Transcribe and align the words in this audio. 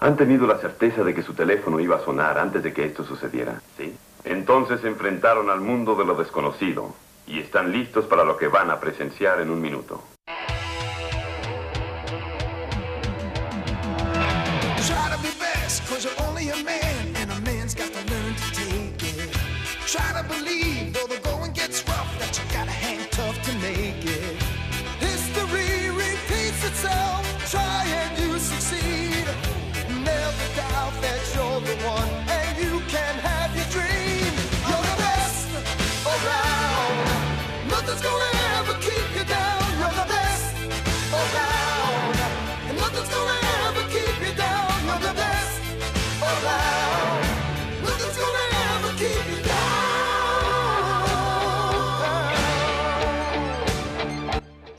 Han 0.00 0.16
tenido 0.16 0.46
la 0.46 0.58
certeza 0.58 1.02
de 1.02 1.14
que 1.14 1.22
su 1.22 1.32
teléfono 1.34 1.80
iba 1.80 1.96
a 1.96 2.04
sonar 2.04 2.38
antes 2.38 2.62
de 2.62 2.72
que 2.72 2.84
esto 2.84 3.04
sucediera, 3.04 3.60
¿sí? 3.76 3.96
Entonces 4.24 4.80
se 4.80 4.88
enfrentaron 4.88 5.50
al 5.50 5.60
mundo 5.60 5.94
de 5.94 6.04
lo 6.04 6.14
desconocido 6.14 6.94
y 7.26 7.40
están 7.40 7.72
listos 7.72 8.06
para 8.06 8.24
lo 8.24 8.36
que 8.36 8.48
van 8.48 8.70
a 8.70 8.80
presenciar 8.80 9.40
en 9.40 9.50
un 9.50 9.60
minuto. 9.60 10.15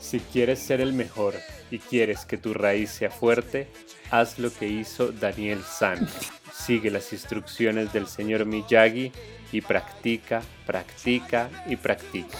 Si 0.08 0.20
quieres 0.20 0.58
ser 0.60 0.80
el 0.80 0.94
mejor 0.94 1.34
y 1.70 1.80
quieres 1.80 2.24
que 2.24 2.38
tu 2.38 2.54
raíz 2.54 2.88
sea 2.88 3.10
fuerte, 3.10 3.68
haz 4.10 4.38
lo 4.38 4.50
que 4.50 4.66
hizo 4.66 5.12
Daniel 5.12 5.60
San. 5.62 6.08
Sigue 6.50 6.90
las 6.90 7.12
instrucciones 7.12 7.92
del 7.92 8.06
señor 8.06 8.46
Miyagi 8.46 9.12
y 9.52 9.60
practica, 9.60 10.40
practica 10.64 11.50
y 11.66 11.76
practica. 11.76 12.38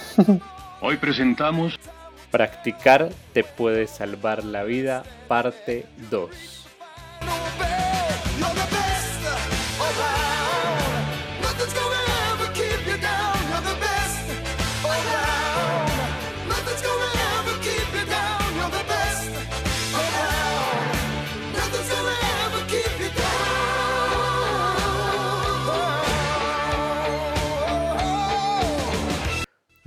Hoy 0.81 0.97
presentamos 0.97 1.79
Practicar 2.31 3.09
te 3.33 3.43
puede 3.43 3.85
salvar 3.85 4.43
la 4.43 4.63
vida, 4.63 5.03
parte 5.27 5.85
2. 6.09 6.29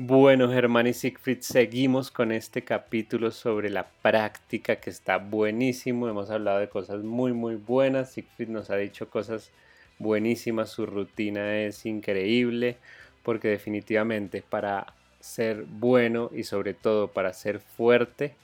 Bueno, 0.05 0.51
Germán 0.51 0.89
y 0.89 0.95
Siegfried, 0.95 1.43
seguimos 1.43 2.11
con 2.11 2.33
este 2.33 2.65
capítulo 2.65 3.31
sobre 3.31 3.71
la 3.71 3.89
práctica 3.89 4.81
que 4.81 4.91
está 4.91 5.19
buenísimo. 5.19 6.09
Hemos 6.09 6.29
hablado 6.29 6.59
de 6.59 6.69
cosas 6.69 7.05
muy, 7.05 7.33
muy 7.33 7.55
buenas. 7.55 8.11
Siegfried 8.11 8.49
nos 8.49 8.71
ha 8.71 8.77
dicho 8.77 9.09
cosas 9.09 9.53
buenísimas. 10.01 10.71
Su 10.71 10.87
rutina 10.87 11.57
es 11.61 11.87
increíble 11.87 12.79
porque 13.23 13.47
definitivamente 13.47 14.43
para 14.43 14.93
ser 15.21 15.67
bueno 15.69 16.31
y 16.35 16.43
sobre 16.43 16.75
todo 16.75 17.13
para 17.13 17.33
ser 17.33 17.61
fuerte, 17.61 18.35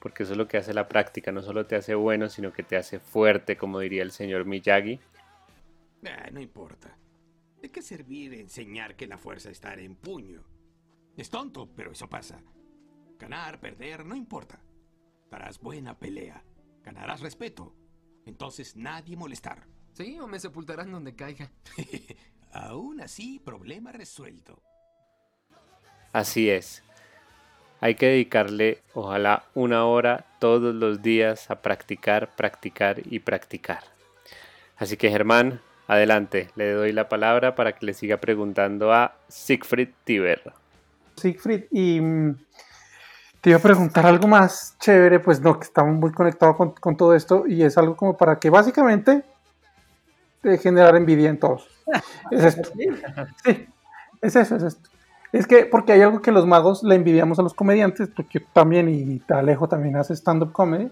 porque 0.00 0.24
eso 0.24 0.32
es 0.32 0.38
lo 0.38 0.46
que 0.46 0.58
hace 0.58 0.74
la 0.74 0.88
práctica, 0.88 1.32
no 1.32 1.40
solo 1.40 1.64
te 1.64 1.76
hace 1.76 1.94
bueno, 1.94 2.28
sino 2.28 2.52
que 2.52 2.64
te 2.64 2.76
hace 2.76 3.00
fuerte, 3.00 3.56
como 3.56 3.80
diría 3.80 4.02
el 4.02 4.10
señor 4.10 4.44
Miyagi. 4.44 5.00
Ah, 6.04 6.28
no 6.30 6.38
importa. 6.38 6.98
¿De 7.62 7.70
qué 7.70 7.80
servir 7.80 8.34
enseñar 8.34 8.94
que 8.94 9.06
la 9.06 9.16
fuerza 9.16 9.50
está 9.50 9.72
en 9.72 9.94
puño? 9.94 10.57
Es 11.18 11.30
tonto, 11.30 11.68
pero 11.74 11.90
eso 11.90 12.08
pasa. 12.08 12.40
Ganar, 13.18 13.58
perder, 13.58 14.06
no 14.06 14.14
importa. 14.14 14.60
Darás 15.28 15.58
buena 15.58 15.98
pelea. 15.98 16.44
Ganarás 16.84 17.20
respeto. 17.20 17.74
Entonces 18.24 18.76
nadie 18.76 19.16
molestar. 19.16 19.66
Sí, 19.94 20.16
o 20.20 20.28
me 20.28 20.38
sepultarán 20.38 20.92
donde 20.92 21.16
caiga. 21.16 21.50
Aún 22.52 23.00
así, 23.00 23.40
problema 23.40 23.90
resuelto. 23.90 24.62
Así 26.12 26.48
es. 26.48 26.84
Hay 27.80 27.96
que 27.96 28.06
dedicarle, 28.06 28.82
ojalá, 28.94 29.44
una 29.54 29.86
hora 29.86 30.24
todos 30.38 30.72
los 30.72 31.02
días 31.02 31.50
a 31.50 31.62
practicar, 31.62 32.36
practicar 32.36 33.02
y 33.04 33.18
practicar. 33.18 33.82
Así 34.76 34.96
que 34.96 35.10
Germán, 35.10 35.60
adelante, 35.88 36.50
le 36.54 36.70
doy 36.70 36.92
la 36.92 37.08
palabra 37.08 37.56
para 37.56 37.72
que 37.72 37.86
le 37.86 37.94
siga 37.94 38.18
preguntando 38.18 38.92
a 38.92 39.16
Siegfried 39.26 39.90
Tiber. 40.04 40.54
Siegfried, 41.18 41.64
y 41.70 42.00
mm, 42.00 42.36
te 43.40 43.50
iba 43.50 43.58
a 43.58 43.62
preguntar 43.62 44.06
algo 44.06 44.28
más 44.28 44.76
chévere, 44.80 45.20
pues 45.20 45.40
no, 45.40 45.58
que 45.58 45.64
estamos 45.64 45.94
muy 45.96 46.12
conectados 46.12 46.56
con, 46.56 46.72
con 46.72 46.96
todo 46.96 47.14
esto, 47.14 47.46
y 47.46 47.62
es 47.62 47.76
algo 47.78 47.96
como 47.96 48.16
para 48.16 48.38
que 48.38 48.50
básicamente 48.50 49.24
de 50.42 50.58
generar 50.58 50.96
envidia 50.96 51.30
en 51.30 51.38
todos. 51.38 51.68
Es 52.30 52.44
esto. 52.44 52.70
Sí, 53.44 53.66
es 54.20 54.36
eso, 54.36 54.56
es 54.56 54.62
esto. 54.62 54.90
Es 55.32 55.46
que, 55.46 55.66
porque 55.66 55.92
hay 55.92 56.02
algo 56.02 56.22
que 56.22 56.32
los 56.32 56.46
magos 56.46 56.82
le 56.82 56.94
envidiamos 56.94 57.38
a 57.38 57.42
los 57.42 57.54
comediantes, 57.54 58.08
porque 58.08 58.40
yo 58.40 58.46
también, 58.52 58.88
y 58.88 59.22
Alejo 59.28 59.68
también 59.68 59.96
hace 59.96 60.14
stand-up 60.14 60.52
comedy, 60.52 60.90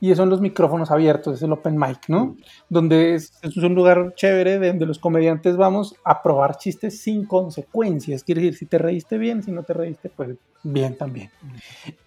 y 0.00 0.14
son 0.14 0.30
los 0.30 0.40
micrófonos 0.40 0.90
abiertos, 0.90 1.36
es 1.36 1.42
el 1.42 1.52
open 1.52 1.76
mic, 1.76 2.08
¿no? 2.08 2.36
Donde 2.68 3.14
es, 3.14 3.32
es 3.42 3.56
un 3.56 3.74
lugar 3.74 4.12
chévere 4.14 4.58
de 4.58 4.68
donde 4.68 4.86
los 4.86 4.98
comediantes 4.98 5.56
vamos 5.56 5.94
a 6.04 6.22
probar 6.22 6.56
chistes 6.56 7.00
sin 7.00 7.26
consecuencias. 7.26 8.22
Quiere 8.22 8.42
decir, 8.42 8.58
si 8.58 8.66
te 8.66 8.78
reíste 8.78 9.18
bien, 9.18 9.42
si 9.42 9.50
no 9.50 9.62
te 9.62 9.72
reíste, 9.72 10.08
pues 10.08 10.36
bien 10.62 10.96
también. 10.96 11.30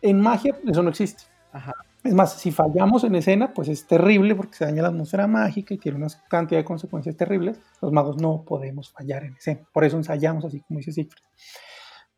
En 0.02 0.20
magia, 0.22 0.56
eso 0.66 0.84
no 0.84 0.90
existe. 0.90 1.24
Es 2.04 2.14
más, 2.14 2.34
si 2.34 2.52
fallamos 2.52 3.04
en 3.04 3.16
escena, 3.16 3.54
pues 3.54 3.68
es 3.68 3.86
terrible 3.86 4.34
porque 4.36 4.56
se 4.56 4.66
daña 4.66 4.82
la 4.82 4.88
atmósfera 4.88 5.28
mágica 5.28 5.74
y 5.74 5.78
tiene 5.78 5.98
una 5.98 6.08
cantidad 6.30 6.60
de 6.60 6.66
consecuencias 6.66 7.16
terribles. 7.16 7.60
Los 7.82 7.92
magos 7.92 8.20
no 8.20 8.44
podemos 8.44 8.90
fallar 8.90 9.24
en 9.24 9.36
escena. 9.36 9.62
Por 9.72 9.84
eso 9.84 9.98
ensayamos, 9.98 10.46
así 10.46 10.62
como 10.62 10.80
dice 10.80 10.94
Siegfried. 10.94 11.24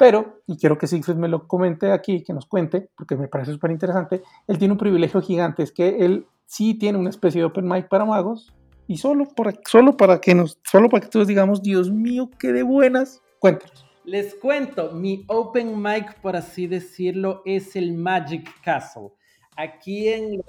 Pero, 0.03 0.41
y 0.47 0.57
quiero 0.57 0.77
que 0.77 0.85
Siegfried 0.85 1.15
me 1.15 1.29
lo 1.29 1.47
comente 1.47 1.93
aquí, 1.93 2.25
que 2.25 2.33
nos 2.33 2.45
cuente, 2.45 2.89
porque 2.97 3.15
me 3.15 3.29
parece 3.29 3.53
súper 3.53 3.71
interesante, 3.71 4.21
él 4.47 4.57
tiene 4.57 4.73
un 4.73 4.77
privilegio 4.77 5.21
gigante, 5.21 5.63
es 5.63 5.71
que 5.71 5.99
él 5.99 6.27
sí 6.45 6.73
tiene 6.73 6.97
una 6.97 7.09
especie 7.09 7.39
de 7.39 7.45
open 7.45 7.65
mic 7.65 7.87
para 7.87 8.03
magos, 8.03 8.53
y 8.85 8.97
solo, 8.97 9.23
por, 9.33 9.57
solo, 9.65 9.95
para, 9.95 10.19
que 10.19 10.35
nos, 10.35 10.59
solo 10.69 10.89
para 10.89 11.05
que 11.05 11.07
todos 11.09 11.25
digamos, 11.25 11.61
Dios 11.61 11.89
mío, 11.89 12.29
qué 12.37 12.51
de 12.51 12.63
buenas, 12.63 13.21
cuéntanos. 13.39 13.85
Les 14.03 14.35
cuento, 14.35 14.91
mi 14.91 15.23
open 15.29 15.81
mic, 15.81 16.19
por 16.19 16.35
así 16.35 16.67
decirlo, 16.67 17.41
es 17.45 17.77
el 17.77 17.93
Magic 17.93 18.49
Castle. 18.61 19.07
Aquí 19.55 20.09
en 20.09 20.35
Los 20.35 20.45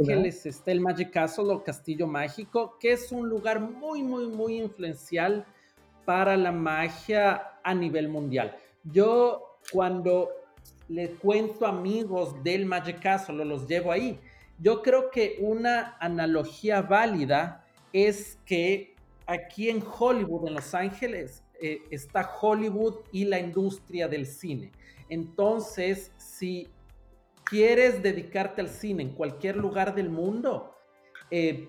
Ángeles 0.00 0.44
está 0.44 0.70
el 0.70 0.82
Magic 0.82 1.10
Castle 1.12 1.50
o 1.50 1.64
Castillo 1.64 2.06
Mágico, 2.06 2.76
que 2.78 2.92
es 2.92 3.10
un 3.10 3.26
lugar 3.26 3.58
muy, 3.58 4.02
muy, 4.02 4.26
muy 4.26 4.58
influencial 4.58 5.46
para 6.04 6.36
la 6.36 6.52
magia 6.52 7.42
a 7.64 7.72
nivel 7.72 8.10
mundial. 8.10 8.54
Yo 8.92 9.58
cuando 9.72 10.30
le 10.88 11.10
cuento 11.10 11.66
amigos 11.66 12.42
del 12.42 12.66
Magic 12.66 13.00
Castle 13.00 13.44
los 13.44 13.66
llevo 13.66 13.92
ahí, 13.92 14.18
yo 14.58 14.82
creo 14.82 15.10
que 15.10 15.36
una 15.40 15.96
analogía 16.00 16.82
válida 16.82 17.64
es 17.92 18.38
que 18.44 18.94
aquí 19.26 19.68
en 19.68 19.82
Hollywood, 19.82 20.48
en 20.48 20.54
Los 20.54 20.74
Ángeles, 20.74 21.44
eh, 21.60 21.82
está 21.90 22.28
Hollywood 22.40 22.96
y 23.12 23.24
la 23.24 23.38
industria 23.38 24.08
del 24.08 24.26
cine. 24.26 24.72
Entonces, 25.08 26.12
si 26.16 26.68
quieres 27.44 28.02
dedicarte 28.02 28.60
al 28.60 28.68
cine 28.68 29.02
en 29.02 29.10
cualquier 29.10 29.56
lugar 29.56 29.94
del 29.94 30.10
mundo, 30.10 30.74
eh, 31.30 31.68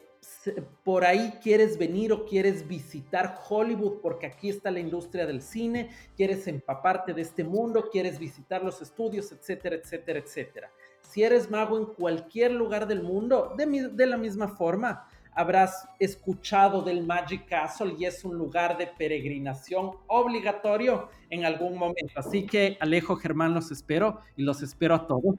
por 0.84 1.06
ahí 1.06 1.34
quieres 1.42 1.78
venir 1.78 2.12
o 2.12 2.26
quieres 2.26 2.68
visitar 2.68 3.40
Hollywood 3.48 4.00
porque 4.02 4.28
aquí 4.28 4.50
está 4.50 4.72
la 4.72 4.80
industria 4.80 5.26
del 5.26 5.42
cine, 5.42 5.90
quieres 6.16 6.48
empaparte 6.48 7.14
de 7.14 7.22
este 7.22 7.44
mundo, 7.44 7.90
quieres 7.92 8.20
visitar 8.20 8.64
los 8.64 8.82
estudios, 8.82 9.32
etcétera, 9.32 9.76
etcétera, 9.76 10.20
etcétera. 10.20 10.72
Si 11.02 11.24
eres 11.24 11.50
mago 11.50 11.78
en 11.78 11.86
cualquier 11.86 12.52
lugar 12.52 12.88
del 12.88 13.02
mundo, 13.02 13.56
de, 13.58 14.06
la 14.06 14.18
misma 14.18 14.48
forma, 14.48 15.08
habrás 15.34 15.88
escuchado 16.00 16.82
del 16.82 17.06
Magic 17.06 17.48
Castle 17.48 17.96
y 17.98 18.06
es 18.06 18.24
un 18.24 18.38
lugar 18.38 18.78
de 18.78 18.88
peregrinación 18.88 19.92
obligatorio 20.08 21.10
en 21.30 21.46
algún 21.46 21.78
momento. 21.78 22.14
Así 22.16 22.46
que 22.46 22.78
Alejo, 22.80 23.16
Germán, 23.16 23.54
los 23.54 23.72
espero 23.72 24.22
y 24.36 24.44
los 24.44 24.62
espero 24.62 24.96
a 24.96 25.08
todos. 25.08 25.36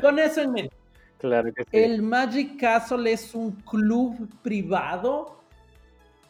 Con 0.00 0.18
eso 0.18 0.42
en 0.42 0.52
mente. 0.52 0.85
El 1.72 2.02
Magic 2.02 2.58
Castle 2.60 3.10
es 3.10 3.34
un 3.34 3.52
club 3.52 4.28
privado 4.42 5.40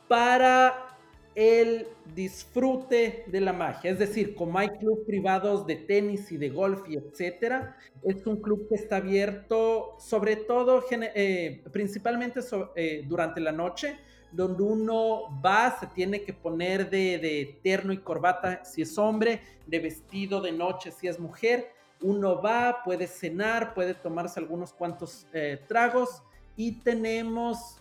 para 0.08 0.86
el 1.34 1.86
disfrute 2.14 3.24
de 3.26 3.40
la 3.40 3.52
magia. 3.52 3.90
Es 3.90 3.98
decir, 3.98 4.34
como 4.34 4.58
hay 4.58 4.70
clubes 4.70 5.04
privados 5.06 5.66
de 5.66 5.76
tenis 5.76 6.32
y 6.32 6.38
de 6.38 6.48
golf 6.48 6.88
y 6.88 6.96
etcétera, 6.96 7.76
es 8.02 8.26
un 8.26 8.40
club 8.40 8.66
que 8.68 8.76
está 8.76 8.96
abierto 8.96 9.96
sobre 9.98 10.36
todo, 10.36 10.82
eh, 10.90 11.62
principalmente 11.72 12.40
eh, 12.74 13.04
durante 13.06 13.40
la 13.40 13.52
noche, 13.52 13.98
donde 14.32 14.62
uno 14.62 15.40
va, 15.44 15.76
se 15.78 15.86
tiene 15.88 16.22
que 16.22 16.32
poner 16.32 16.88
de, 16.88 17.58
terno 17.62 17.92
y 17.92 17.98
corbata 17.98 18.64
si 18.64 18.82
es 18.82 18.96
hombre, 18.96 19.42
de 19.66 19.78
vestido 19.78 20.40
de 20.40 20.52
noche 20.52 20.90
si 20.90 21.06
es 21.06 21.20
mujer. 21.20 21.75
Uno 22.00 22.40
va, 22.40 22.82
puede 22.84 23.06
cenar, 23.06 23.74
puede 23.74 23.94
tomarse 23.94 24.40
algunos 24.40 24.72
cuantos 24.72 25.26
eh, 25.32 25.60
tragos 25.66 26.22
y 26.56 26.72
tenemos 26.80 27.78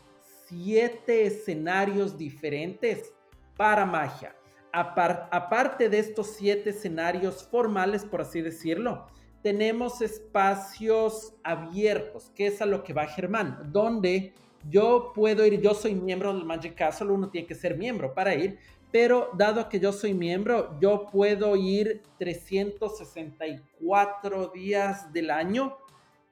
siete 0.48 1.26
escenarios 1.26 2.18
diferentes 2.18 3.14
para 3.58 3.86
magia. 3.86 4.36
aparte 4.72 5.88
de 5.88 6.00
estos 6.00 6.28
siete 6.36 6.72
escenarios 6.72 7.48
formales, 7.50 8.04
por 8.04 8.22
así 8.22 8.42
decirlo, 8.42 9.08
tenemos 9.42 10.02
espacios 10.02 11.34
abiertos, 11.44 12.32
que 12.36 12.48
es 12.48 12.62
a 12.62 12.66
lo 12.66 12.84
que 12.84 12.94
va 12.94 13.06
Germán, 13.06 13.72
donde 13.72 14.34
yo 14.70 15.12
puedo 15.14 15.46
ir, 15.46 15.62
yo 15.62 15.74
soy 15.74 15.94
miembro 15.94 16.34
del 16.34 16.46
Magic 16.46 16.76
Castle, 16.76 17.12
uno 17.12 17.30
tiene 17.30 17.48
que 17.48 17.56
ser 17.56 17.78
miembro 17.78 18.14
para 18.14 18.34
ir, 18.34 18.58
pero 18.92 19.30
dado 19.38 19.70
que 19.70 19.80
yo 19.80 19.92
soy 19.92 20.14
miembro, 20.14 20.78
yo 20.80 21.08
puedo 21.12 21.56
ir 21.56 22.04
364 22.18 24.52
días 24.54 25.12
del 25.14 25.32
año 25.32 25.78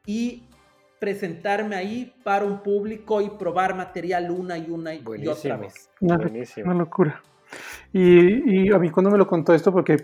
y 0.06 0.44
presentarme 1.00 1.76
ahí 1.76 2.14
para 2.24 2.46
un 2.46 2.64
público 2.64 3.22
y 3.22 3.30
probar 3.30 3.76
material 3.76 4.32
una 4.32 4.58
y 4.58 4.70
una 4.70 4.94
y, 4.94 5.04
otra 5.28 5.58
vez. 5.58 5.90
Una, 6.00 6.18
una 6.64 6.74
locura. 6.74 7.22
Y, 7.92 8.72
a 8.72 8.80
mí 8.80 8.90
cuando 8.90 9.12
me 9.12 9.18
lo 9.18 9.28
contó 9.28 9.54
esto, 9.54 9.72
porque 9.72 9.98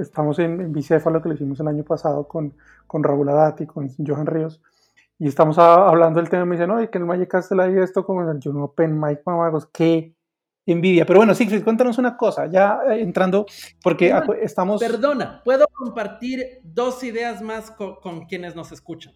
estamos 0.00 0.38
en, 0.38 0.60
en 0.60 0.72
Bicéfalo, 0.72 1.22
que 1.22 1.28
lo 1.28 1.34
hicimos 1.34 1.60
el 1.60 1.68
año 1.68 1.84
pasado 1.84 2.26
con, 2.26 2.54
con 2.86 3.04
Raúl 3.04 3.28
Adati, 3.28 3.66
con 3.66 3.88
Johan 4.04 4.26
Ríos, 4.26 4.60
y 5.18 5.28
estamos 5.28 5.58
hablando 5.58 6.20
del 6.20 6.28
tema, 6.28 6.44
me 6.44 6.56
dicen, 6.56 6.68
no, 6.68 6.82
y 6.82 6.88
que 6.88 6.98
el 6.98 7.04
Magic 7.04 7.28
Castle 7.28 7.62
hay 7.62 7.78
esto 7.78 8.04
como 8.04 8.22
en 8.22 8.30
el 8.30 8.40
Juno 8.42 8.64
Open 8.64 9.00
Mike 9.00 9.22
Mamagos, 9.24 9.66
qué 9.66 10.15
envidia. 10.72 11.06
Pero 11.06 11.20
bueno, 11.20 11.34
Sigfrid, 11.34 11.62
cuéntanos 11.62 11.98
una 11.98 12.16
cosa, 12.16 12.46
ya 12.46 12.80
eh, 12.90 13.00
entrando, 13.00 13.46
porque 13.82 14.12
estamos... 14.42 14.80
Perdona, 14.80 15.42
¿puedo 15.44 15.66
compartir 15.72 16.60
dos 16.62 17.02
ideas 17.04 17.40
más 17.40 17.70
con, 17.70 17.96
con 17.96 18.26
quienes 18.26 18.54
nos 18.54 18.72
escuchan? 18.72 19.14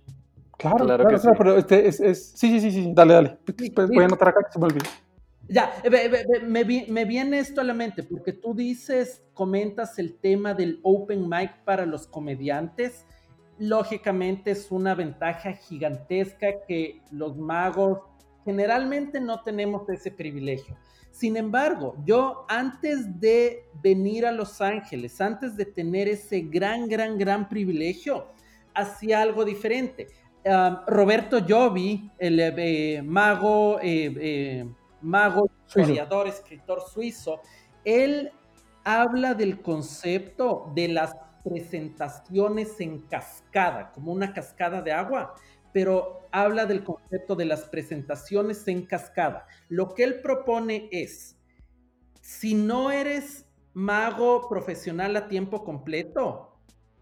Claro, 0.61 0.85
claro, 0.85 1.09
que 1.09 1.19
sí. 1.19 1.29
pero 1.39 1.57
este 1.57 1.89
es, 1.89 2.33
Sí, 2.37 2.61
sí, 2.61 2.61
sí, 2.61 2.71
sí, 2.71 2.93
dale, 2.95 3.15
dale. 3.15 3.39
Pues, 3.75 3.89
voy 3.89 4.03
a 4.03 4.05
anotar 4.05 4.29
acá 4.29 4.41
que 4.45 4.53
se 4.53 4.59
me 4.59 4.67
olvide. 4.67 4.87
Ya, 5.49 5.73
me, 6.47 6.65
me, 6.87 7.05
viene 7.05 7.41
esto 7.41 7.61
a 7.61 7.65
la 7.65 7.75
mente, 7.75 8.05
porque 8.05 8.33
tú 8.33 8.55
dices, 8.55 9.25
comentas 9.35 9.99
el 9.99 10.17
tema 10.17 10.55
del 10.55 10.79
open 10.83 11.29
mic 11.29 11.65
para 11.65 11.87
los 11.87 12.07
comediantes. 12.07 13.05
Lógicamente 13.59 14.53
es 14.53 14.71
una 14.71 14.95
ventaja 14.95 15.53
gigantesca 15.55 16.47
que 16.69 17.01
los 17.11 17.37
magos 17.37 17.99
generalmente 18.45 19.21
no 19.21 19.43
tenemos 19.43 19.89
ese 19.89 20.11
privilegio. 20.11 20.77
Sin 21.11 21.37
embargo, 21.37 21.97
yo 22.05 22.47
antes 22.49 23.21
de 23.21 23.65
venir 23.83 24.27
a 24.27 24.33
Los 24.33 24.61
Ángeles, 24.61 25.21
antes 25.21 25.57
de 25.57 25.67
tener 25.67 26.09
ese 26.09 26.41
gran, 26.41 26.89
gran, 26.89 27.19
gran 27.19 27.49
privilegio, 27.49 28.29
hacía 28.75 29.21
algo 29.21 29.45
diferente. 29.45 30.09
Roberto 30.87 31.41
Jovi, 31.47 32.11
el 32.19 32.41
eh, 32.41 33.03
mago, 33.05 33.79
eh, 33.81 34.15
eh, 34.19 34.69
mago, 35.03 35.51
historiador, 35.67 36.29
escritor 36.29 36.81
suizo, 36.81 37.41
él 37.85 38.31
habla 38.85 39.35
del 39.35 39.61
concepto 39.61 40.73
de 40.75 40.89
las 40.89 41.15
presentaciones 41.45 42.81
en 42.81 43.01
cascada, 43.03 43.93
como 43.93 44.13
una 44.13 44.33
cascada 44.33 44.81
de 44.83 44.93
agua, 44.93 45.35
pero 45.73 46.29
habla 46.33 46.67
del 46.67 46.85
concepto 46.85 47.35
de 47.35 47.45
las 47.45 47.65
presentaciones 47.65 48.67
en 48.69 48.87
cascada. 48.87 49.47
Lo 49.69 49.95
que 49.95 50.05
él 50.05 50.21
propone 50.21 50.89
es, 50.93 51.37
si 52.21 52.55
no 52.55 52.91
eres 52.91 53.47
mago 53.73 54.49
profesional 54.49 55.17
a 55.17 55.29
tiempo 55.29 55.65
completo, 55.65 56.57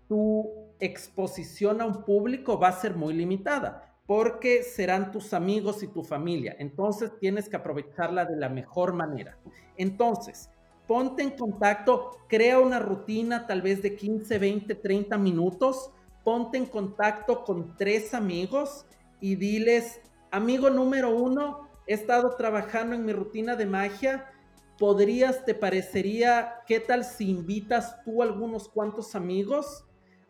tú 0.09 0.69
exposición 0.81 1.81
a 1.81 1.87
un 1.87 2.05
público 2.05 2.59
va 2.59 2.69
a 2.69 2.81
ser 2.81 2.94
muy 2.94 3.15
limitada 3.15 3.88
porque 4.06 4.62
serán 4.62 5.12
tus 5.12 5.35
amigos 5.35 5.82
y 5.82 5.87
tu 5.87 6.03
familia. 6.03 6.56
Entonces 6.59 7.12
tienes 7.20 7.49
que 7.49 7.56
aprovecharla 7.56 8.25
de 8.25 8.37
la 8.37 8.49
mejor 8.49 8.94
manera. 8.94 9.38
Entonces, 9.76 10.49
ponte 10.87 11.23
en 11.23 11.32
contacto, 11.32 12.17
crea 12.26 12.59
una 12.59 12.79
rutina 12.79 13.47
tal 13.47 13.61
vez 13.61 13.82
de 13.82 13.97
15, 13.97 14.38
20, 14.38 14.75
30 14.76 15.19
minutos, 15.19 15.93
ponte 16.25 16.59
en 16.59 16.67
contacto 16.67 17.44
con 17.44 17.76
tres 17.76 18.15
amigos 18.15 18.87
y 19.20 19.37
diles, 19.37 20.00
amigo 20.31 20.70
número 20.70 21.15
uno, 21.15 21.69
he 21.87 21.94
estado 21.94 22.37
trabajando 22.37 22.94
en 22.94 23.05
mi 23.05 23.12
rutina 23.12 23.56
de 23.56 23.67
magia, 23.67 24.31
podrías, 24.79 25.44
te 25.44 25.55
parecería, 25.55 26.56
¿qué 26.67 26.81
tal 26.81 27.05
si 27.05 27.31
invitas 27.31 28.03
tú 28.05 28.23
a 28.23 28.26
algunos 28.26 28.69
cuantos 28.69 29.15
amigos? 29.15 29.85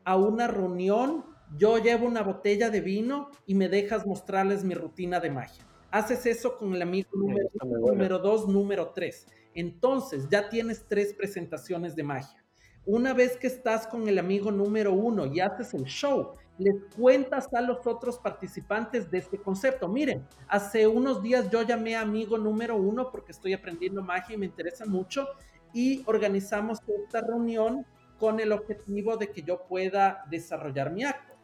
a 0.08 0.17
una 0.17 0.46
reunión, 0.46 1.26
yo 1.58 1.76
llevo 1.76 2.06
una 2.06 2.23
botella 2.23 2.70
de 2.70 2.81
vino 2.81 3.31
y 3.44 3.55
me 3.55 3.69
dejas 3.69 4.06
mostrarles 4.06 4.64
mi 4.64 4.73
rutina 4.73 5.20
de 5.20 5.31
magia. 5.31 5.67
Haces 5.90 6.25
eso 6.25 6.56
con 6.56 6.75
el 6.75 6.81
amigo 6.81 7.11
número, 7.12 8.19
dos, 8.19 8.49
número 8.49 8.93
tres. 8.94 9.26
Entonces 9.52 10.26
ya 10.31 10.49
tienes 10.49 10.87
tres 10.88 11.12
presentaciones 11.12 11.94
de 11.94 12.05
magia. 12.05 12.43
Una 12.90 13.12
vez 13.12 13.37
que 13.37 13.49
estás 13.49 13.87
con 13.87 14.08
el 14.08 14.19
amigo 14.19 14.50
número 14.50 14.94
uno 14.94 15.26
y 15.26 15.40
haces 15.40 15.75
el 15.75 15.85
show, 15.85 16.37
les 16.56 16.75
cuentas 16.96 17.52
a 17.52 17.61
los 17.61 17.87
otros 17.87 18.19
participantes 18.19 19.11
de 19.11 19.19
este 19.19 19.37
concepto. 19.37 19.88
Miren, 19.88 20.26
hace 20.49 20.87
unos 20.87 21.23
días 21.23 21.50
yo 21.50 21.61
llamé 21.61 21.96
a 21.96 22.00
amigo 22.00 22.38
número 22.38 22.76
uno 22.76 23.11
porque 23.11 23.32
estoy 23.32 23.52
aprendiendo 23.52 24.02
magia 24.02 24.37
y 24.37 24.38
me 24.38 24.46
interesa 24.46 24.87
mucho 24.87 25.29
y 25.75 26.02
organizamos 26.06 26.79
esta 27.05 27.20
reunión 27.20 27.85
con 28.19 28.40
el 28.40 28.52
objetivo 28.52 29.19
de 29.19 29.32
que 29.32 29.43
yo 29.43 29.67
pueda 29.67 30.25
desarrollar 30.31 30.90
mi 30.90 31.05
acto. 31.05 31.35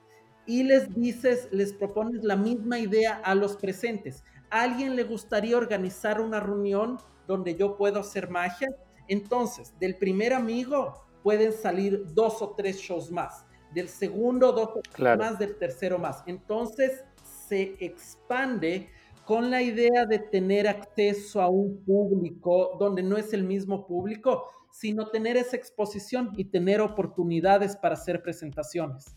Y 0.46 0.62
les 0.62 0.94
dices, 0.94 1.50
les 1.52 1.74
propones 1.74 2.24
la 2.24 2.36
misma 2.36 2.78
idea 2.78 3.20
a 3.22 3.34
los 3.34 3.58
presentes. 3.58 4.24
¿A 4.48 4.62
alguien 4.62 4.96
le 4.96 5.04
gustaría 5.04 5.58
organizar 5.58 6.22
una 6.22 6.40
reunión 6.40 6.96
donde 7.28 7.54
yo 7.54 7.76
puedo 7.76 8.00
hacer 8.00 8.30
magia? 8.30 8.74
Entonces, 9.08 9.78
del 9.78 9.96
primer 9.96 10.32
amigo 10.32 11.04
pueden 11.24 11.52
salir 11.52 12.04
dos 12.14 12.40
o 12.42 12.50
tres 12.50 12.78
shows 12.78 13.10
más. 13.10 13.44
Del 13.72 13.88
segundo, 13.88 14.52
dos 14.52 14.68
o 14.76 14.80
tres 14.94 15.18
más. 15.18 15.38
Del 15.38 15.56
tercero 15.56 15.98
más. 15.98 16.22
Entonces, 16.26 17.02
se 17.48 17.74
expande 17.80 18.90
con 19.24 19.50
la 19.50 19.62
idea 19.62 20.04
de 20.06 20.18
tener 20.18 20.68
acceso 20.68 21.40
a 21.40 21.48
un 21.48 21.82
público 21.82 22.76
donde 22.78 23.02
no 23.02 23.16
es 23.16 23.32
el 23.32 23.42
mismo 23.42 23.86
público, 23.86 24.44
sino 24.70 25.08
tener 25.08 25.38
esa 25.38 25.56
exposición 25.56 26.32
y 26.36 26.44
tener 26.44 26.82
oportunidades 26.82 27.74
para 27.74 27.94
hacer 27.94 28.22
presentaciones. 28.22 29.16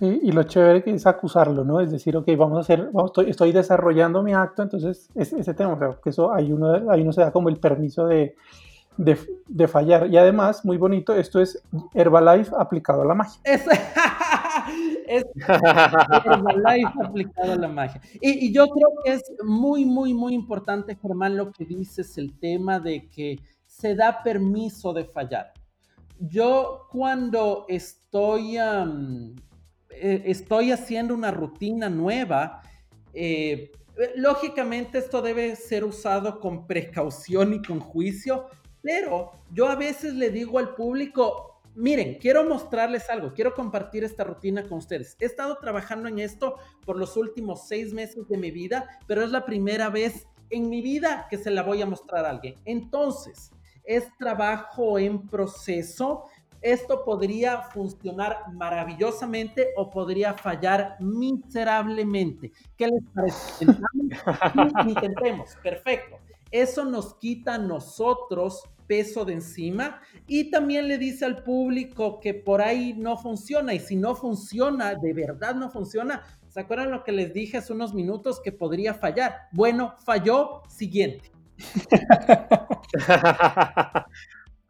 y 0.00 0.32
lo 0.32 0.42
chévere 0.42 0.82
que 0.82 0.92
es 0.92 1.06
acusarlo, 1.06 1.64
¿no? 1.64 1.80
Es 1.80 1.90
decir, 1.90 2.16
ok, 2.16 2.26
vamos 2.36 2.58
a 2.58 2.60
hacer, 2.60 2.90
estoy, 3.26 3.52
desarrollando 3.52 4.22
mi 4.22 4.34
acto, 4.34 4.62
entonces 4.62 5.08
ese 5.14 5.54
tema, 5.54 5.74
o 5.74 6.00
que 6.00 6.10
eso 6.10 6.32
ahí 6.32 6.52
uno, 6.52 6.90
ahí 6.90 7.02
uno 7.02 7.12
se 7.12 7.20
da 7.20 7.32
como 7.32 7.48
el 7.48 7.58
permiso 7.58 8.06
de, 8.06 8.34
de, 9.00 9.66
fallar. 9.68 10.08
Y 10.10 10.16
además, 10.18 10.64
muy 10.64 10.76
bonito, 10.76 11.14
esto 11.14 11.40
es 11.40 11.62
Herbalife 11.94 12.52
aplicado 12.58 13.02
a 13.02 13.06
la 13.06 13.14
magia. 13.14 13.40
Es, 13.44 13.64
Herbalife 16.24 16.92
aplicado 17.02 17.52
a 17.52 17.56
la 17.56 17.68
magia. 17.68 18.00
Y, 18.20 18.52
yo 18.52 18.68
creo 18.68 18.88
que 19.04 19.12
es 19.14 19.22
muy, 19.42 19.84
muy, 19.84 20.12
muy 20.12 20.34
importante, 20.34 20.96
Germán, 20.96 21.36
lo 21.36 21.50
que 21.50 21.64
dices, 21.64 22.18
el 22.18 22.38
tema 22.38 22.78
de 22.78 23.08
que 23.08 23.38
se 23.66 23.94
da 23.94 24.22
permiso 24.22 24.92
de 24.92 25.04
fallar. 25.04 25.52
Yo 26.18 26.86
cuando 26.90 27.64
estoy, 27.68 28.58
eh, 28.58 30.22
estoy 30.26 30.72
haciendo 30.72 31.14
una 31.14 31.30
rutina 31.30 31.88
nueva, 31.88 32.60
eh, 33.14 33.72
lógicamente 34.16 34.98
esto 34.98 35.22
debe 35.22 35.56
ser 35.56 35.84
usado 35.84 36.38
con 36.38 36.66
precaución 36.66 37.54
y 37.54 37.62
con 37.62 37.80
juicio, 37.80 38.46
pero 38.82 39.32
yo 39.52 39.68
a 39.68 39.76
veces 39.76 40.14
le 40.14 40.30
digo 40.30 40.58
al 40.58 40.74
público, 40.74 41.60
miren, 41.74 42.14
quiero 42.14 42.44
mostrarles 42.44 43.08
algo, 43.10 43.32
quiero 43.32 43.54
compartir 43.54 44.04
esta 44.04 44.24
rutina 44.24 44.62
con 44.62 44.78
ustedes. 44.78 45.16
He 45.20 45.26
estado 45.26 45.58
trabajando 45.58 46.08
en 46.08 46.18
esto 46.18 46.56
por 46.84 46.96
los 46.96 47.16
últimos 47.16 47.66
seis 47.68 47.92
meses 47.92 48.28
de 48.28 48.38
mi 48.38 48.50
vida, 48.50 48.98
pero 49.06 49.22
es 49.22 49.30
la 49.30 49.44
primera 49.44 49.88
vez 49.88 50.26
en 50.50 50.68
mi 50.68 50.82
vida 50.82 51.26
que 51.30 51.38
se 51.38 51.50
la 51.50 51.62
voy 51.62 51.80
a 51.82 51.86
mostrar 51.86 52.24
a 52.24 52.30
alguien. 52.30 52.56
Entonces, 52.64 53.52
es 53.84 54.08
trabajo 54.18 54.98
en 54.98 55.26
proceso. 55.28 56.26
Esto 56.60 57.04
podría 57.04 57.62
funcionar 57.62 58.52
maravillosamente 58.52 59.68
o 59.76 59.88
podría 59.90 60.34
fallar 60.34 60.96
miserablemente. 61.00 62.52
¿Qué 62.76 62.88
les 62.88 63.02
parece? 63.14 63.64
Intentemos, 64.86 65.56
perfecto. 65.62 66.18
Eso 66.50 66.84
nos 66.84 67.14
quita 67.14 67.54
a 67.54 67.58
nosotros 67.58 68.64
peso 68.90 69.24
de 69.24 69.34
encima 69.34 70.00
y 70.26 70.50
también 70.50 70.88
le 70.88 70.98
dice 70.98 71.24
al 71.24 71.44
público 71.44 72.18
que 72.18 72.34
por 72.34 72.60
ahí 72.60 72.92
no 72.92 73.16
funciona 73.16 73.72
y 73.72 73.78
si 73.78 73.94
no 73.94 74.16
funciona, 74.16 74.96
de 74.96 75.12
verdad 75.12 75.54
no 75.54 75.70
funciona, 75.70 76.24
¿se 76.48 76.58
acuerdan 76.58 76.90
lo 76.90 77.04
que 77.04 77.12
les 77.12 77.32
dije 77.32 77.58
hace 77.58 77.72
unos 77.72 77.94
minutos 77.94 78.40
que 78.42 78.50
podría 78.50 78.94
fallar? 78.94 79.42
Bueno, 79.52 79.94
falló, 80.04 80.62
siguiente. 80.68 81.30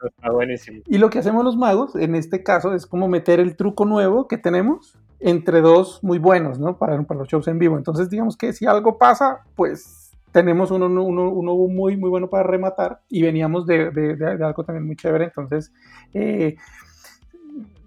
Está 0.03 0.31
buenísimo. 0.31 0.83
Y 0.87 0.99
lo 0.99 1.09
que 1.09 1.21
hacemos 1.21 1.43
los 1.43 1.57
magos, 1.57 1.97
en 1.97 2.15
este 2.15 2.43
caso, 2.43 2.75
es 2.75 2.87
como 2.87 3.09
meter 3.09 3.41
el 3.41 3.57
truco 3.57 3.87
nuevo 3.87 4.29
que 4.29 4.37
tenemos 4.37 4.99
entre 5.19 5.63
dos 5.63 6.01
muy 6.03 6.19
buenos, 6.19 6.59
¿no? 6.59 6.77
Para, 6.77 7.03
para 7.05 7.21
los 7.21 7.29
shows 7.29 7.49
en 7.49 7.59
vivo. 7.59 7.79
Entonces, 7.79 8.11
digamos 8.11 8.37
que 8.37 8.53
si 8.53 8.67
algo 8.67 8.99
pasa, 8.99 9.47
pues 9.55 10.10
tenemos 10.33 10.71
uno, 10.71 10.87
uno, 10.87 11.31
uno, 11.31 11.55
muy, 11.55 11.97
muy 11.97 12.11
bueno 12.11 12.29
para 12.29 12.45
rematar 12.45 13.01
y 13.09 13.23
veníamos 13.23 13.67
de, 13.67 13.91
de, 13.91 14.17
de, 14.17 14.45
algo 14.45 14.65
también 14.65 14.87
muy 14.87 14.97
chévere. 14.97 15.25
Entonces, 15.25 15.73
eh, 16.15 16.57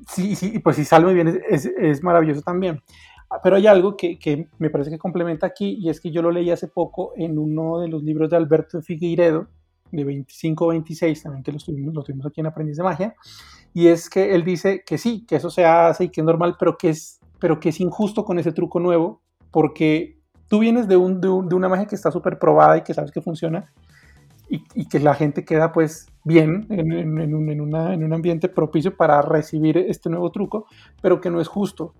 sí, 0.07 0.35
sí, 0.35 0.59
pues 0.59 0.75
si 0.75 0.85
sale 0.85 1.05
muy 1.05 1.13
bien, 1.13 1.41
es, 1.50 1.65
es, 1.65 2.03
maravilloso 2.03 2.41
también. 2.41 2.81
Ah, 3.29 3.39
pero 3.41 3.55
hay 3.55 3.67
algo 3.67 3.95
que, 3.95 4.19
que, 4.19 4.47
me 4.59 4.69
parece 4.69 4.89
que 4.89 4.97
complementa 4.97 5.47
aquí 5.47 5.77
y 5.79 5.89
es 5.89 6.01
que 6.01 6.12
yo 6.12 6.21
lo 6.21 6.31
leí 6.31 6.51
hace 6.51 6.67
poco 6.67 7.13
en 7.15 7.38
uno 7.38 7.79
de 7.79 7.88
los 7.88 8.03
libros 8.03 8.29
de 8.29 8.38
Alberto 8.38 8.81
Figueiredo, 8.81 9.47
de 9.91 10.05
25-26, 10.05 11.21
también 11.21 11.43
que 11.43 11.51
lo 11.51 11.59
tuvimos, 11.59 11.93
lo 11.93 12.03
tuvimos 12.03 12.25
aquí 12.25 12.41
en 12.41 12.47
Aprendiz 12.47 12.77
de 12.77 12.83
Magia, 12.83 13.15
y 13.73 13.88
es 13.88 14.09
que 14.09 14.35
él 14.35 14.43
dice 14.43 14.83
que 14.85 14.97
sí, 14.97 15.25
que 15.25 15.38
eso 15.38 15.50
se 15.50 15.65
hace 15.65 16.05
y 16.05 16.09
que 16.09 16.21
es 16.21 16.25
normal, 16.25 16.55
pero 16.59 16.77
que 16.77 16.89
es, 16.89 17.19
pero 17.39 17.59
que 17.59 17.69
es 17.69 17.79
injusto 17.79 18.25
con 18.25 18.39
ese 18.39 18.51
truco 18.51 18.79
nuevo, 18.79 19.21
porque 19.51 20.23
tú 20.53 20.60
vienes 20.60 20.88
de, 20.88 20.98
un, 20.98 21.19
de, 21.19 21.29
una 21.29 21.67
magia 21.67 21.88
que 21.88 21.95
está 21.95 22.12
súper 22.12 22.38
probada 22.38 22.77
y 22.77 22.83
que 22.83 22.93
sabes 22.93 23.12
que 23.12 23.24
funciona 23.24 23.74
y, 24.48 24.88
que 24.88 25.00
la 25.00 25.15
gente 25.15 25.43
queda 25.45 25.72
pues 25.72 26.05
bien 26.24 26.67
en, 26.69 27.33
un, 27.33 27.50
en, 27.50 27.60
un 27.60 28.13
ambiente 28.13 28.50
propicio 28.50 28.95
para 28.95 29.19
recibir 29.24 29.79
este 29.79 30.12
nuevo 30.12 30.29
truco, 30.29 30.67
pero 31.01 31.19
que 31.19 31.31
no 31.31 31.41
es 31.41 31.48
justo. 31.48 31.95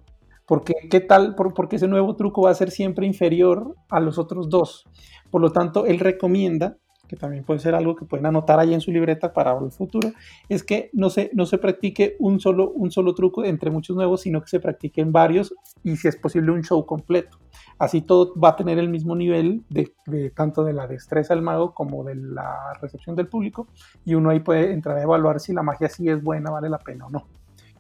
Porque, 0.46 0.74
¿qué 0.92 1.00
tal? 1.00 1.34
Por, 1.34 1.56
porque 1.56 1.78
ese 1.78 1.88
nuevo 1.88 2.16
truco 2.16 2.44
va 2.44 2.52
a 2.52 2.54
ser 2.54 2.70
siempre 2.70 3.08
inferior 3.08 3.74
a 3.90 4.00
los 4.00 4.20
otros 4.20 4.50
dos. 4.50 4.86
Por 5.32 5.42
lo 5.42 5.52
tanto, 5.52 5.88
él 5.88 5.98
recomienda 5.98 6.78
que 7.08 7.16
también 7.16 7.44
puede 7.44 7.60
ser 7.60 7.76
algo 7.76 7.96
que 7.96 8.06
pueden 8.06 8.26
anotar 8.26 8.60
ahí 8.60 8.74
en 8.74 8.82
su 8.82 8.92
libreta 8.92 9.34
para 9.34 9.58
el 9.58 9.72
futuro, 9.72 10.12
es 10.50 10.64
que 10.64 10.90
no 10.94 11.10
se, 11.10 11.30
no 11.34 11.46
se 11.46 11.58
practique 11.58 12.16
un 12.20 12.40
solo, 12.40 12.72
un 12.72 12.92
solo 12.92 13.14
truco 13.14 13.44
entre 13.44 13.72
muchos 13.72 13.96
nuevos, 13.96 14.22
sino 14.22 14.42
que 14.42 14.48
se 14.48 14.60
practiquen 14.60 15.12
varios 15.12 15.54
y 15.84 15.96
si 15.98 16.08
es 16.08 16.16
posible 16.16 16.52
un 16.52 16.64
show 16.64 16.86
completo. 16.86 17.38
Así 17.80 18.02
todo 18.02 18.34
va 18.40 18.50
a 18.50 18.56
tener 18.56 18.78
el 18.78 18.90
mismo 18.90 19.16
nivel 19.16 19.64
de, 19.70 19.94
de, 20.06 20.30
tanto 20.30 20.64
de 20.64 20.74
la 20.74 20.88
destreza 20.88 21.34
del 21.34 21.44
mago 21.44 21.74
como 21.74 22.04
de 22.04 22.16
la 22.16 22.74
recepción 22.82 23.16
del 23.16 23.28
público 23.28 23.68
y 24.06 24.16
uno 24.16 24.30
ahí 24.30 24.40
puede 24.40 24.72
entrar 24.72 24.98
a 24.98 25.02
evaluar 25.02 25.40
si 25.40 25.54
la 25.54 25.64
magia 25.64 25.90
sí 25.90 26.08
es 26.10 26.22
buena, 26.22 26.52
vale 26.52 26.70
la 26.70 26.80
pena 26.80 27.08
o 27.08 27.10
no. 27.10 27.28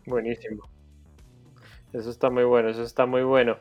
Buenísimo. 0.05 0.63
Eso 1.93 2.09
está 2.09 2.29
muy 2.29 2.43
bueno, 2.43 2.69
eso 2.69 2.83
está 2.83 3.05
muy 3.05 3.23
bueno. 3.23 3.57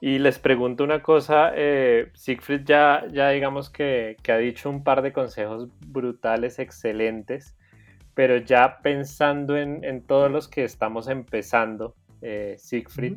Y 0.00 0.18
les 0.18 0.38
pregunto 0.38 0.84
una 0.84 1.02
cosa, 1.02 1.52
eh, 1.54 2.10
Siegfried 2.14 2.64
ya, 2.64 3.04
ya 3.12 3.30
digamos 3.30 3.70
que, 3.70 4.16
que, 4.22 4.32
ha 4.32 4.38
dicho 4.38 4.68
un 4.68 4.82
par 4.84 5.02
de 5.02 5.12
consejos 5.12 5.68
brutales, 5.86 6.58
excelentes, 6.58 7.56
pero 8.14 8.36
ya 8.36 8.80
pensando 8.82 9.56
en, 9.56 9.84
en 9.84 10.02
todos 10.02 10.30
los 10.30 10.48
que 10.48 10.64
estamos 10.64 11.08
empezando, 11.08 11.94
eh, 12.22 12.56
Siegfried, 12.58 13.16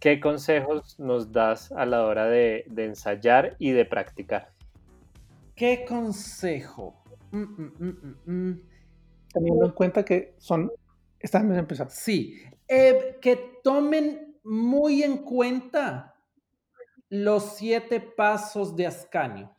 ¿qué 0.00 0.20
consejos 0.20 0.98
nos 0.98 1.32
das 1.32 1.72
a 1.72 1.86
la 1.86 2.04
hora 2.04 2.26
de, 2.26 2.64
de 2.68 2.84
ensayar 2.84 3.56
y 3.58 3.72
de 3.72 3.84
practicar? 3.84 4.52
¿Qué 5.54 5.84
consejo? 5.86 7.02
Mm, 7.32 7.42
mm, 7.42 7.72
mm, 7.78 8.32
mm 8.32 8.62
Teniendo 9.32 9.66
en 9.66 9.72
cuenta 9.72 10.04
que 10.04 10.34
son, 10.38 10.72
están 11.18 11.52
empezando. 11.54 11.92
Sí, 11.94 12.40
eh, 12.66 13.18
que 13.20 13.60
tomen 13.62 14.38
muy 14.44 15.02
en 15.02 15.18
cuenta 15.18 16.14
los 17.10 17.56
siete 17.56 18.00
pasos 18.00 18.76
de 18.76 18.86
Ascanio. 18.86 19.54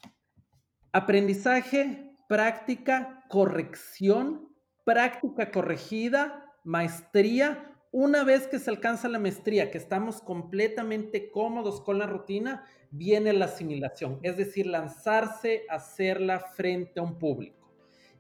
Aprendizaje, 0.92 2.16
práctica, 2.28 3.26
corrección, 3.30 4.50
práctica 4.86 5.52
corregida, 5.52 6.46
maestría. 6.64 7.69
Una 7.92 8.24
vez 8.24 8.48
que 8.48 8.60
se 8.60 8.70
alcanza 8.70 9.08
la 9.10 9.18
maestría, 9.18 9.72
que 9.72 9.80
estamos 9.80 10.22
completamente 10.22 11.32
cómodos 11.32 11.82
con 11.82 11.98
la 11.98 12.06
rutina, 12.06 12.66
viene 12.92 13.34
la 13.34 13.46
asimilación, 13.46 14.20
es 14.22 14.38
decir, 14.38 14.68
lanzarse 14.68 15.66
a 15.70 15.76
hacerla 15.76 16.40
frente 16.40 17.00
a 17.00 17.04
un 17.04 17.18
público. 17.18 17.72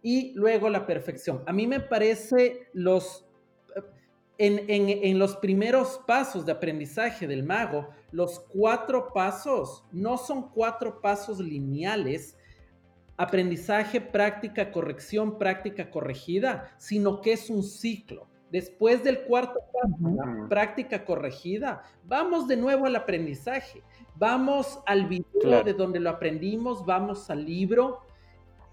Y 0.01 0.33
luego 0.33 0.69
la 0.69 0.87
perfección. 0.87 1.43
A 1.45 1.53
mí 1.53 1.67
me 1.67 1.79
parece 1.79 2.69
los 2.73 3.29
en, 4.39 5.19
los 5.19 5.35
primeros 5.35 5.99
pasos 6.07 6.45
de 6.45 6.53
aprendizaje 6.53 7.27
del 7.27 7.43
mago, 7.43 7.89
los 8.11 8.39
cuatro 8.39 9.11
pasos 9.13 9.83
no 9.91 10.17
son 10.17 10.49
cuatro 10.49 11.01
pasos 11.01 11.39
lineales, 11.39 12.37
aprendizaje, 13.17 13.99
práctica, 13.99 14.71
corrección, 14.71 15.37
práctica, 15.37 15.91
corregida, 15.91 16.73
sino 16.77 17.19
que 17.19 17.33
es 17.33 17.49
un 17.49 17.63
ciclo. 17.63 18.28
Después 18.51 19.03
del 19.03 19.21
cuarto 19.21 19.59
paso, 19.71 20.49
práctica 20.49 21.05
corregida, 21.05 21.83
vamos 22.05 22.47
de 22.47 22.57
nuevo 22.57 22.85
al 22.85 22.95
aprendizaje, 22.95 23.83
vamos 24.15 24.79
al 24.85 25.05
video 25.05 25.63
de 25.63 25.73
donde 25.73 25.99
lo 25.99 26.09
aprendimos, 26.09 26.85
vamos 26.85 27.29
al 27.29 27.45
libro. 27.45 28.01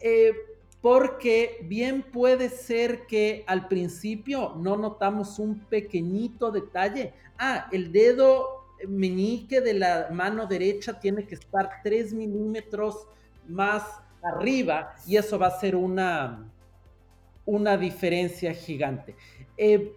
Eh, 0.00 0.32
porque 0.80 1.58
bien 1.64 2.02
puede 2.02 2.48
ser 2.48 3.06
que 3.06 3.44
al 3.46 3.66
principio 3.66 4.54
no 4.56 4.76
notamos 4.76 5.38
un 5.38 5.58
pequeñito 5.58 6.50
detalle. 6.52 7.12
Ah, 7.38 7.68
el 7.72 7.90
dedo 7.90 8.66
meñique 8.86 9.60
de 9.60 9.74
la 9.74 10.08
mano 10.12 10.46
derecha 10.46 11.00
tiene 11.00 11.26
que 11.26 11.34
estar 11.34 11.80
3 11.82 12.12
milímetros 12.12 13.08
más 13.48 13.82
arriba 14.22 14.94
y 15.06 15.16
eso 15.16 15.38
va 15.38 15.48
a 15.48 15.58
ser 15.58 15.76
una, 15.76 16.48
una 17.44 17.76
diferencia 17.76 18.52
gigante. 18.54 19.16
Eh, 19.56 19.92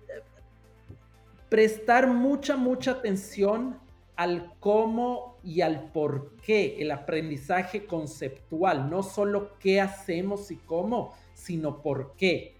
prestar 1.50 2.08
mucha, 2.08 2.56
mucha 2.56 2.92
atención 2.92 3.80
al 4.16 4.54
cómo 4.60 5.38
y 5.44 5.62
al 5.62 5.92
por 5.92 6.36
qué, 6.38 6.78
el 6.80 6.92
aprendizaje 6.92 7.86
conceptual, 7.86 8.90
no 8.90 9.02
solo 9.02 9.58
qué 9.60 9.82
hacemos 9.82 10.52
y 10.52 10.58
cómo, 10.58 11.14
sino 11.34 11.82
por 11.82 12.16
qué, 12.16 12.56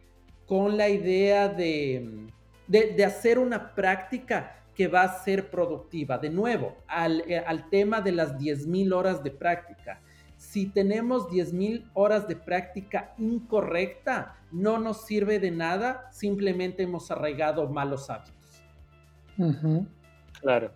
con 0.46 0.78
la 0.78 0.90
idea 0.90 1.50
de, 1.50 2.28
de, 2.68 3.06
hacer 3.06 3.38
una 3.38 3.76
práctica 3.76 4.64
que 4.74 4.88
va 4.88 5.04
a 5.04 5.24
ser 5.24 5.50
productiva. 5.50 6.18
De 6.18 6.30
nuevo, 6.30 6.78
al, 6.88 7.22
eh, 7.28 7.38
al 7.38 7.70
tema 7.70 8.02
de 8.02 8.14
las 8.14 8.38
10.000 8.38 8.94
horas 8.94 9.24
de 9.24 9.32
práctica. 9.32 10.02
Si 10.40 10.68
tenemos 10.68 11.28
10.000 11.28 11.92
horas 11.94 12.28
de 12.30 12.38
práctica 12.38 13.14
incorrecta, 13.18 14.38
no 14.54 14.80
nos 14.80 15.06
sirve 15.06 15.38
de 15.38 15.52
nada, 15.52 16.08
simplemente 16.12 16.84
hemos 16.84 17.12
arraigado 17.12 17.68
malos 17.68 18.10
hábitos. 18.10 18.64
Claro. 20.42 20.72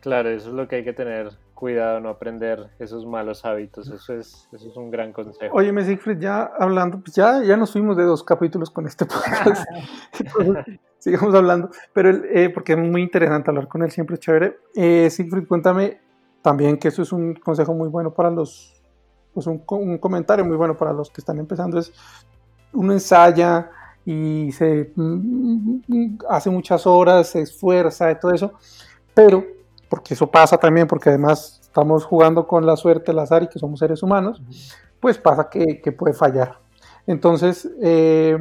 Claro, 0.00 0.28
eso 0.28 0.50
es 0.50 0.54
lo 0.54 0.68
que 0.68 0.76
hay 0.76 0.84
que 0.84 0.92
tener 0.92 1.30
cuidado, 1.54 1.98
no 1.98 2.08
aprender 2.08 2.70
esos 2.78 3.04
malos 3.04 3.44
hábitos. 3.44 3.88
Eso 3.88 4.14
es, 4.14 4.48
eso 4.52 4.68
es 4.68 4.76
un 4.76 4.90
gran 4.90 5.12
consejo. 5.12 5.56
Oye, 5.56 5.72
Siegfried, 5.82 6.18
ya 6.18 6.52
hablando, 6.58 7.00
pues 7.00 7.16
ya, 7.16 7.42
ya 7.42 7.56
nos 7.56 7.72
fuimos 7.72 7.96
de 7.96 8.04
dos 8.04 8.22
capítulos 8.22 8.70
con 8.70 8.86
este 8.86 9.06
podcast. 9.06 9.66
sigamos 10.98 11.34
hablando, 11.34 11.70
pero 11.92 12.10
eh, 12.10 12.48
porque 12.50 12.74
es 12.74 12.78
muy 12.78 13.02
interesante 13.02 13.50
hablar 13.50 13.66
con 13.66 13.82
él, 13.82 13.90
siempre 13.90 14.14
es 14.14 14.20
chévere. 14.20 14.56
Eh, 14.74 15.10
Siegfried, 15.10 15.48
cuéntame 15.48 16.00
también 16.42 16.76
que 16.76 16.88
eso 16.88 17.00
es 17.00 17.10
un 17.10 17.34
consejo 17.34 17.72
muy 17.72 17.88
bueno 17.88 18.12
para 18.12 18.30
los, 18.30 18.73
pues 19.34 19.46
un, 19.46 19.62
un 19.68 19.98
comentario 19.98 20.44
muy 20.44 20.56
bueno 20.56 20.76
para 20.76 20.92
los 20.92 21.10
que 21.10 21.20
están 21.20 21.38
empezando, 21.38 21.78
es 21.78 21.92
uno 22.72 22.92
ensaya 22.92 23.70
y 24.04 24.52
se 24.52 24.92
mm, 24.94 25.02
mm, 25.02 25.82
mm, 25.86 26.18
hace 26.28 26.50
muchas 26.50 26.86
horas, 26.86 27.28
se 27.28 27.40
esfuerza 27.40 28.10
y 28.10 28.18
todo 28.18 28.32
eso, 28.32 28.52
pero 29.14 29.44
porque 29.88 30.14
eso 30.14 30.26
pasa 30.26 30.56
también, 30.58 30.86
porque 30.86 31.08
además 31.08 31.60
estamos 31.62 32.04
jugando 32.04 32.46
con 32.46 32.66
la 32.66 32.76
suerte, 32.76 33.12
el 33.12 33.18
azar 33.18 33.42
y 33.42 33.48
que 33.48 33.58
somos 33.58 33.78
seres 33.78 34.02
humanos, 34.02 34.42
pues 35.00 35.18
pasa 35.18 35.48
que, 35.48 35.92
puede 35.92 36.14
fallar. 36.14 36.58
Entonces, 37.06 37.68
eh, 37.82 38.36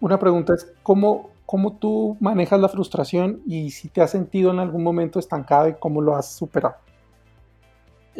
una 0.00 0.18
pregunta 0.18 0.54
es, 0.54 0.72
¿cómo, 0.82 1.30
¿cómo 1.46 1.74
tú 1.74 2.16
manejas 2.20 2.60
la 2.60 2.68
frustración 2.68 3.42
y 3.46 3.70
si 3.70 3.88
te 3.88 4.00
has 4.00 4.10
sentido 4.10 4.50
en 4.50 4.58
algún 4.58 4.82
momento 4.82 5.18
estancado 5.18 5.68
y 5.68 5.74
cómo 5.74 6.00
lo 6.00 6.16
has 6.16 6.32
superado? 6.32 6.76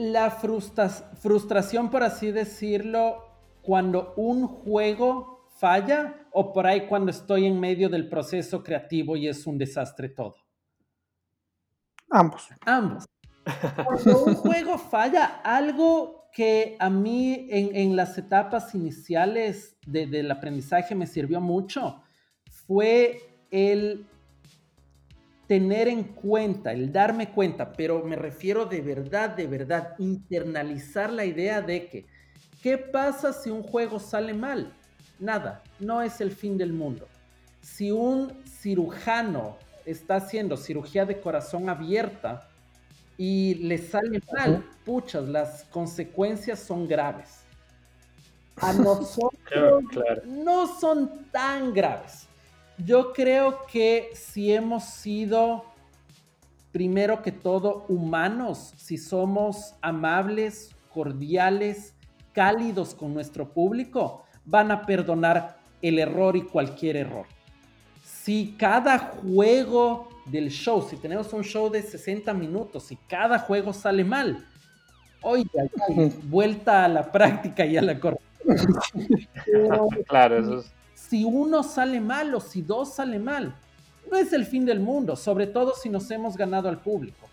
La 0.01 0.31
frustración, 0.31 1.91
por 1.91 2.05
así 2.05 2.31
decirlo, 2.31 3.25
cuando 3.63 4.15
un 4.17 4.47
juego 4.47 5.49
falla 5.59 6.29
o 6.31 6.53
por 6.53 6.69
ahí 6.69 6.87
cuando 6.87 7.11
estoy 7.11 7.47
en 7.47 7.59
medio 7.59 7.89
del 7.89 8.09
proceso 8.09 8.63
creativo 8.63 9.17
y 9.17 9.27
es 9.27 9.45
un 9.45 9.59
desastre 9.59 10.09
todo. 10.09 10.37
Ambos. 12.11 12.49
Ambos. 12.65 13.05
Cuando 13.85 14.25
un 14.25 14.35
juego 14.37 14.79
falla, 14.79 15.41
algo 15.43 16.29
que 16.33 16.77
a 16.79 16.89
mí 16.89 17.49
en, 17.51 17.75
en 17.75 17.97
las 17.97 18.17
etapas 18.19 18.75
iniciales 18.77 19.77
de- 19.85 20.07
del 20.07 20.31
aprendizaje 20.31 20.95
me 20.95 21.07
sirvió 21.09 21.41
mucho 21.41 22.03
fue 22.67 23.21
el 23.51 24.07
tener 25.49 25.89
en 25.89 26.05
cuenta, 26.05 26.73
el 26.73 26.93
darme 26.93 27.31
cuenta, 27.31 27.73
pero 27.73 28.05
me 28.05 28.17
refiero 28.17 28.67
de 28.67 28.83
verdad, 28.83 29.31
de 29.31 29.47
verdad, 29.47 29.95
internalizar 29.99 31.11
la 31.11 31.25
idea 31.25 31.63
de 31.63 31.89
que, 31.89 32.07
¿qué 32.63 32.77
pasa 32.77 33.33
si 33.33 33.49
un 33.49 33.63
juego 33.63 33.99
sale 33.99 34.35
mal? 34.35 34.75
Nada, 35.19 35.63
no 35.81 36.03
es 36.03 36.21
el 36.21 36.31
fin 36.33 36.59
del 36.59 36.73
mundo. 36.75 37.09
Si 37.63 37.91
un 37.91 38.33
cirujano 38.45 39.57
está 39.87 40.17
haciendo 40.17 40.57
cirugía 40.59 41.07
de 41.07 41.19
corazón 41.19 41.71
abierta 41.71 42.47
y 43.17 43.55
le 43.55 43.79
sale 43.79 44.21
mal, 44.33 44.63
puchas, 44.85 45.27
las 45.29 45.65
consecuencias 45.65 46.61
son 46.61 46.87
graves. 46.87 47.41
A 48.57 48.73
nosotros 48.75 49.31
Claro, 49.45 49.81
claro. 49.91 50.23
no 50.27 50.79
son 50.79 51.25
tan 51.33 51.73
graves. 51.73 52.28
Yo 52.85 53.13
creo 53.13 53.67
que 53.67 54.11
si 54.15 54.53
hemos 54.53 54.85
sido, 54.85 55.65
primero 56.71 57.23
que 57.23 57.33
todo, 57.33 57.85
humanos, 57.89 58.73
si 58.77 58.97
somos 58.97 59.75
amables, 59.83 60.71
cordiales, 60.93 61.95
cálidos 62.33 62.95
con 62.95 63.13
nuestro 63.13 63.49
público, 63.49 64.25
van 64.45 64.71
a 64.71 64.87
perdonar 64.87 65.59
el 65.83 65.99
error 65.99 66.37
y 66.37 66.43
cualquier 66.43 66.97
error. 66.97 67.27
Si 68.05 68.55
cada 68.57 68.99
juego 68.99 70.09
del 70.27 70.51
show, 70.51 70.87
si 70.89 70.97
tenemos 70.97 71.33
un 71.33 71.43
show 71.43 71.69
de 71.71 71.83
60 71.83 72.33
minutos 72.33 72.93
y 72.93 72.97
cada 73.09 73.41
juego 73.41 73.73
sale 73.73 74.05
mal, 74.05 74.47
oye, 75.23 75.45
ay, 75.61 75.71
ay, 75.89 76.15
vuelta 76.25 76.85
a 76.85 76.89
la 76.89 77.11
práctica 77.11 77.67
y 77.67 77.77
a 77.77 77.83
la 77.83 77.99
corrección. 77.99 78.29
Claro, 80.07 80.39
eso 80.39 80.61
es. 80.61 80.78
Si 81.09 81.25
uno 81.25 81.63
sale 81.63 82.01
mal 82.01 82.35
o 82.35 82.41
si 82.41 82.63
dos 82.63 82.95
sale 82.95 83.19
mal, 83.19 83.55
no 84.11 84.17
es 84.19 84.33
el 84.33 84.45
fin 84.45 84.65
del 84.65 84.81
mundo, 84.81 85.17
sobre 85.17 85.47
todo 85.47 85.75
si 85.75 85.89
nos 85.89 86.11
hemos 86.11 86.37
ganado 86.37 86.69
al 86.69 86.81
público. 86.81 87.29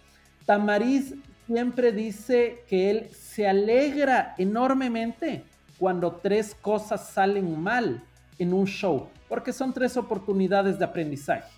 Tamariz 0.45 1.13
siempre 1.47 1.91
dice 1.91 2.63
que 2.67 2.89
él 2.89 3.09
se 3.11 3.47
alegra 3.47 4.35
enormemente 4.37 5.43
cuando 5.77 6.13
tres 6.13 6.55
cosas 6.55 7.09
salen 7.09 7.59
mal 7.61 8.03
en 8.39 8.53
un 8.53 8.65
show, 8.65 9.07
porque 9.27 9.51
son 9.53 9.73
tres 9.73 9.97
oportunidades 9.97 10.79
de 10.79 10.85
aprendizaje. 10.85 11.51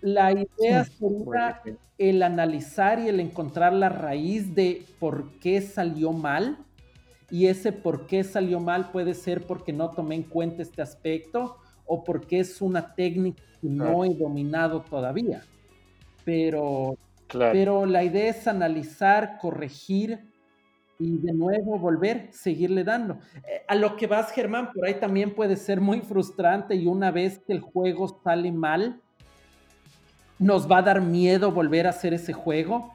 La 0.00 0.32
idea 0.32 0.84
sería 0.84 1.60
Bueno, 1.64 1.78
el 1.98 2.22
analizar 2.22 2.98
y 2.98 3.08
el 3.08 3.20
encontrar 3.20 3.72
la 3.74 3.90
raíz 3.90 4.54
de 4.54 4.86
por 4.98 5.32
qué 5.38 5.60
salió 5.60 6.12
mal. 6.12 6.58
Y 7.30 7.46
ese 7.46 7.72
por 7.72 8.06
qué 8.06 8.24
salió 8.24 8.60
mal 8.60 8.90
puede 8.90 9.14
ser 9.14 9.46
porque 9.46 9.72
no 9.72 9.90
tomé 9.90 10.16
en 10.16 10.22
cuenta 10.24 10.62
este 10.62 10.82
aspecto 10.82 11.56
o 11.86 12.04
porque 12.04 12.40
es 12.40 12.60
una 12.60 12.94
técnica 12.94 13.42
que 13.60 13.68
no 13.68 14.04
he 14.04 14.14
dominado 14.14 14.82
todavía. 14.82 15.42
Pero, 16.24 16.96
Claro. 17.26 17.52
pero 17.52 17.86
la 17.86 18.02
idea 18.02 18.30
es 18.30 18.48
analizar, 18.48 19.38
corregir 19.38 20.20
y 20.98 21.16
de 21.18 21.32
nuevo 21.32 21.78
volver, 21.78 22.28
seguirle 22.32 22.84
dando. 22.84 23.18
Eh, 23.48 23.62
a 23.66 23.74
lo 23.74 23.96
que 23.96 24.06
vas, 24.06 24.32
Germán, 24.32 24.72
por 24.72 24.84
ahí 24.84 24.94
también 24.94 25.34
puede 25.34 25.56
ser 25.56 25.80
muy 25.80 26.00
frustrante 26.00 26.74
y 26.74 26.86
una 26.86 27.10
vez 27.10 27.38
que 27.38 27.52
el 27.52 27.60
juego 27.60 28.20
sale 28.22 28.52
mal, 28.52 29.00
nos 30.38 30.70
va 30.70 30.78
a 30.78 30.82
dar 30.82 31.00
miedo 31.00 31.52
volver 31.52 31.86
a 31.86 31.90
hacer 31.90 32.14
ese 32.14 32.32
juego, 32.32 32.92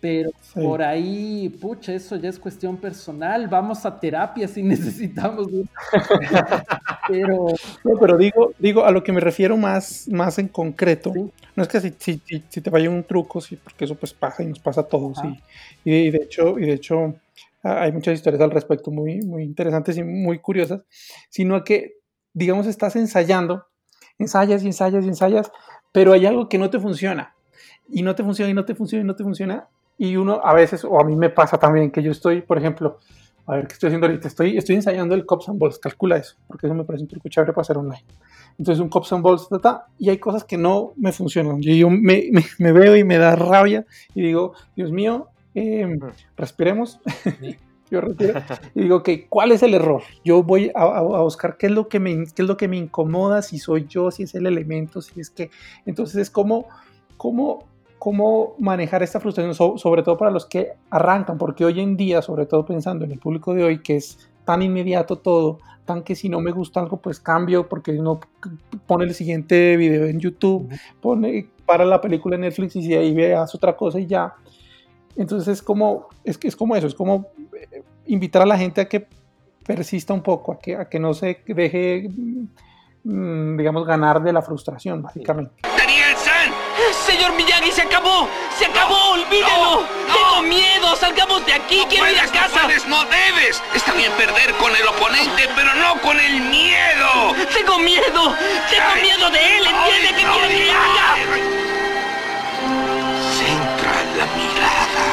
pero 0.00 0.30
Sí. 0.40 0.60
por 0.62 0.82
ahí, 0.82 1.48
pucha, 1.60 1.92
eso 1.92 2.16
ya 2.16 2.28
es 2.30 2.38
cuestión 2.38 2.76
personal. 2.78 3.46
Vamos 3.48 3.84
a 3.86 4.00
terapia 4.00 4.48
si 4.48 4.62
necesitamos. 4.62 5.48
pero 7.08 7.46
No, 7.84 7.98
pero 7.98 8.16
digo, 8.16 8.52
digo, 8.58 8.84
a 8.84 8.90
lo 8.90 9.02
que 9.02 9.12
me 9.12 9.20
refiero 9.20 9.56
más, 9.56 10.08
más 10.08 10.38
en 10.38 10.48
concreto, 10.48 11.12
Sí. 11.14 11.30
no 11.56 11.62
es 11.62 11.68
que 11.68 11.80
si, 11.80 11.94
si, 11.98 12.20
si- 12.48 12.60
te 12.60 12.70
vaya 12.70 12.90
un 12.90 13.04
truco, 13.04 13.40
sí, 13.40 13.56
porque 13.56 13.84
eso 13.84 13.94
pues 13.94 14.12
pasa 14.12 14.42
y 14.42 14.46
nos 14.46 14.58
pasa 14.58 14.82
a 14.82 14.84
todos. 14.88 15.18
Y, 15.84 15.92
y 15.92 16.10
de 16.10 16.18
hecho, 16.18 16.58
y 16.58 16.66
de 16.66 16.72
hecho 16.74 17.14
ah, 17.62 17.82
hay 17.82 17.92
muchas 17.92 18.14
historias 18.14 18.42
al 18.42 18.50
respecto 18.50 18.90
muy, 18.90 19.20
muy 19.22 19.42
interesantes 19.42 19.96
y 19.96 20.02
muy 20.02 20.38
curiosas, 20.38 20.82
sino 21.28 21.62
que, 21.64 21.94
digamos, 22.32 22.66
estás 22.66 22.96
ensayando, 22.96 23.66
ensayas 24.18 24.62
y 24.62 24.66
ensayas 24.66 25.04
y 25.04 25.08
ensayas, 25.08 25.50
pero 25.92 26.12
hay 26.12 26.26
algo 26.26 26.48
que 26.48 26.58
no 26.58 26.70
te 26.70 26.78
funciona. 26.78 27.34
Y 27.92 28.02
no 28.02 28.14
te 28.14 28.22
funciona 28.22 28.50
y 28.50 28.54
no 28.54 28.64
te 28.64 28.74
funciona 28.76 29.02
y 29.02 29.06
no 29.06 29.16
te 29.16 29.24
funciona. 29.24 29.66
Y 30.02 30.16
uno 30.16 30.40
a 30.42 30.54
veces, 30.54 30.82
o 30.82 30.98
a 30.98 31.04
mí 31.04 31.14
me 31.14 31.28
pasa 31.28 31.58
también, 31.58 31.90
que 31.90 32.02
yo 32.02 32.10
estoy, 32.10 32.40
por 32.40 32.56
ejemplo, 32.56 32.98
a 33.46 33.56
ver, 33.56 33.66
¿qué 33.66 33.74
estoy 33.74 33.88
haciendo 33.88 34.06
ahorita? 34.06 34.28
Estoy, 34.28 34.56
estoy 34.56 34.76
ensayando 34.76 35.14
el 35.14 35.26
Cops 35.26 35.50
and 35.50 35.58
Balls, 35.58 35.78
calcula 35.78 36.16
eso, 36.16 36.36
porque 36.48 36.66
eso 36.66 36.74
me 36.74 36.84
parece 36.84 37.02
un 37.04 37.08
truco 37.08 37.28
chévere 37.28 37.52
para 37.52 37.60
hacer 37.60 37.76
online. 37.76 38.02
Entonces, 38.58 38.80
un 38.80 38.88
Cops 38.88 39.12
and 39.12 39.22
Balls, 39.22 39.46
ta, 39.50 39.58
ta, 39.58 39.86
y 39.98 40.08
hay 40.08 40.16
cosas 40.16 40.44
que 40.44 40.56
no 40.56 40.94
me 40.96 41.12
funcionan. 41.12 41.58
Y 41.60 41.78
yo 41.80 41.90
me, 41.90 42.28
me- 42.32 42.46
me 42.58 42.72
veo 42.72 42.96
y 42.96 43.04
me 43.04 43.18
da 43.18 43.36
rabia 43.36 43.84
y 44.14 44.22
digo, 44.22 44.54
Dios 44.74 44.90
mío, 44.90 45.28
eh, 45.54 45.98
respiremos. 46.34 46.98
yo 47.90 48.00
respiro 48.00 48.40
y 48.74 48.82
digo, 48.84 48.96
ok, 48.96 49.08
¿cuál 49.28 49.52
es 49.52 49.62
el 49.62 49.74
error? 49.74 50.00
Yo 50.24 50.42
voy 50.42 50.70
a, 50.74 50.80
a- 50.82 50.98
a 51.00 51.22
buscar 51.22 51.58
qué 51.58 51.66
es, 51.66 51.72
lo 51.72 51.88
que 51.88 52.00
me, 52.00 52.24
qué 52.34 52.40
es 52.42 52.48
lo 52.48 52.56
que 52.56 52.68
me 52.68 52.78
incomoda, 52.78 53.42
si 53.42 53.58
soy 53.58 53.86
yo, 53.86 54.10
si 54.10 54.22
es 54.22 54.34
el 54.34 54.46
elemento, 54.46 55.02
si 55.02 55.20
es 55.20 55.28
que... 55.28 55.50
Entonces, 55.84 56.16
es 56.16 56.30
como, 56.30 56.66
como 57.18 57.68
cómo 58.00 58.54
manejar 58.58 59.02
esta 59.04 59.20
frustración, 59.20 59.54
so- 59.54 59.76
sobre 59.78 60.02
todo 60.02 60.16
para 60.16 60.30
los 60.32 60.46
que 60.46 60.72
arrancan, 60.90 61.36
porque 61.38 61.64
hoy 61.64 61.78
en 61.80 61.96
día, 61.96 62.22
sobre 62.22 62.46
todo 62.46 62.64
pensando 62.64 63.04
en 63.04 63.12
el 63.12 63.18
público 63.20 63.54
de 63.54 63.62
hoy, 63.62 63.82
que 63.82 63.96
es 63.96 64.30
tan 64.44 64.62
inmediato 64.62 65.16
todo, 65.16 65.58
tan 65.84 66.02
que 66.02 66.14
si 66.16 66.28
no 66.30 66.40
me 66.40 66.50
gusta 66.50 66.80
algo, 66.80 66.96
pues 66.96 67.20
cambio, 67.20 67.68
porque 67.68 67.92
uno 67.92 68.18
pone 68.86 69.04
el 69.04 69.12
siguiente 69.14 69.76
video 69.76 70.06
en 70.06 70.18
YouTube, 70.18 70.68
pone, 71.00 71.48
para 71.66 71.84
la 71.84 72.00
película 72.00 72.36
en 72.36 72.40
Netflix 72.40 72.74
y 72.76 72.82
si 72.82 72.94
ahí 72.94 73.14
veas 73.14 73.54
otra 73.54 73.76
cosa 73.76 74.00
y 74.00 74.06
ya. 74.06 74.34
Entonces 75.16 75.48
es 75.58 75.62
como, 75.62 76.08
es, 76.24 76.38
que 76.38 76.48
es 76.48 76.56
como 76.56 76.74
eso, 76.76 76.86
es 76.86 76.94
como 76.94 77.26
eh, 77.52 77.82
invitar 78.06 78.40
a 78.42 78.46
la 78.46 78.56
gente 78.56 78.80
a 78.80 78.88
que 78.88 79.06
persista 79.66 80.14
un 80.14 80.22
poco, 80.22 80.52
a 80.52 80.58
que, 80.58 80.74
a 80.76 80.88
que 80.88 80.98
no 80.98 81.12
se 81.12 81.38
deje, 81.46 82.08
mm, 83.04 83.56
digamos, 83.58 83.86
ganar 83.86 84.22
de 84.22 84.32
la 84.32 84.40
frustración, 84.40 85.02
básicamente. 85.02 85.52
¡Daniel-san! 85.62 85.99
Señor 87.06 87.32
Miyagi, 87.34 87.72
se 87.72 87.82
acabó. 87.82 88.28
Se 88.58 88.66
acabó, 88.66 89.12
olvídelo. 89.12 89.82
no. 90.08 90.14
Tengo 90.14 90.42
miedo. 90.42 90.96
Salgamos 90.96 91.44
de 91.46 91.54
aquí. 91.54 91.84
Quiero 91.88 92.10
ir 92.10 92.20
a 92.20 92.26
casa. 92.26 92.48
No, 92.60 92.66
puedes, 92.66 92.86
no 92.86 93.04
debes. 93.04 93.62
Está 93.74 93.92
bien 93.92 94.12
perder 94.12 94.52
con 94.54 94.74
el 94.74 94.86
oponente, 94.86 95.48
pero 95.54 95.74
no 95.74 96.00
con 96.00 96.18
el 96.20 96.40
miedo. 96.42 97.34
Tengo 97.54 97.78
miedo. 97.78 98.34
Tengo 98.70 98.90
Ay, 98.94 99.02
miedo 99.02 99.30
de 99.30 99.56
él. 99.58 99.66
¿Entiende 99.66 100.22
no, 100.24 100.32
quiere 100.34 100.54
que 100.64 100.70
haga? 100.70 101.16
Centra 103.38 103.92
la 104.16 104.26
mirada. 104.36 105.06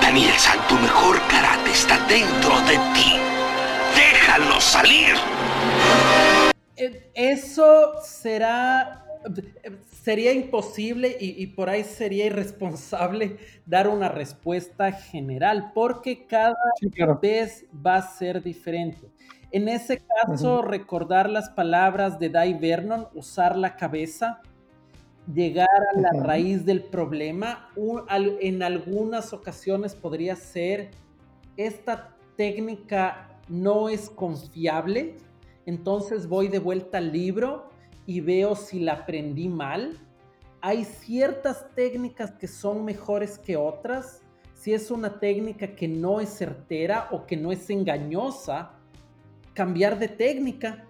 Daniel-san, 0.00 0.58
tu 0.68 0.74
mejor 0.76 1.20
karate 1.28 1.70
está 1.70 1.98
dentro 2.06 2.60
de 2.62 2.76
ti. 2.94 3.16
Déjalo 3.96 4.60
salir. 4.60 5.16
Eh, 6.76 7.10
Eso 7.14 7.92
será, 8.04 9.04
sería 10.02 10.32
imposible 10.32 11.16
y, 11.20 11.40
y 11.40 11.46
por 11.46 11.68
ahí 11.70 11.84
sería 11.84 12.26
irresponsable 12.26 13.36
dar 13.66 13.86
una 13.88 14.08
respuesta 14.08 14.90
general, 14.92 15.70
porque 15.74 16.26
cada 16.26 16.56
Sí, 16.80 16.90
claro. 16.90 17.18
vez 17.22 17.66
va 17.86 17.96
a 17.96 18.02
ser 18.02 18.42
diferente. 18.42 19.08
En 19.52 19.68
ese 19.68 20.02
caso, 20.26 20.62
recordar 20.62 21.28
las 21.30 21.50
palabras 21.50 22.18
de 22.18 22.30
Dai 22.30 22.54
Vernon, 22.54 23.06
usar 23.14 23.56
la 23.56 23.76
cabeza, 23.76 24.40
llegar 25.32 25.68
a 25.94 26.00
la 26.00 26.10
raíz 26.24 26.64
del 26.64 26.82
problema. 26.82 27.68
Un- 27.76 28.02
al- 28.08 28.38
en 28.40 28.62
algunas 28.62 29.32
ocasiones 29.32 29.94
podría 29.94 30.34
ser, 30.36 30.90
esta 31.56 32.16
técnica 32.36 33.28
no 33.48 33.88
es 33.88 34.08
confiable, 34.10 35.16
entonces 35.66 36.26
voy 36.26 36.48
de 36.48 36.58
vuelta 36.58 36.98
al 36.98 37.12
libro 37.12 37.70
y 38.06 38.20
veo 38.20 38.54
si 38.54 38.80
la 38.80 38.94
aprendí 38.94 39.48
mal. 39.48 39.98
Hay 40.60 40.84
ciertas 40.84 41.66
técnicas 41.74 42.32
que 42.32 42.46
son 42.46 42.84
mejores 42.84 43.38
que 43.38 43.56
otras. 43.56 44.22
Si 44.54 44.72
es 44.72 44.90
una 44.90 45.18
técnica 45.18 45.74
que 45.74 45.88
no 45.88 46.20
es 46.20 46.30
certera 46.30 47.08
o 47.10 47.26
que 47.26 47.36
no 47.36 47.50
es 47.50 47.68
engañosa, 47.68 48.72
cambiar 49.54 49.98
de 49.98 50.08
técnica. 50.08 50.84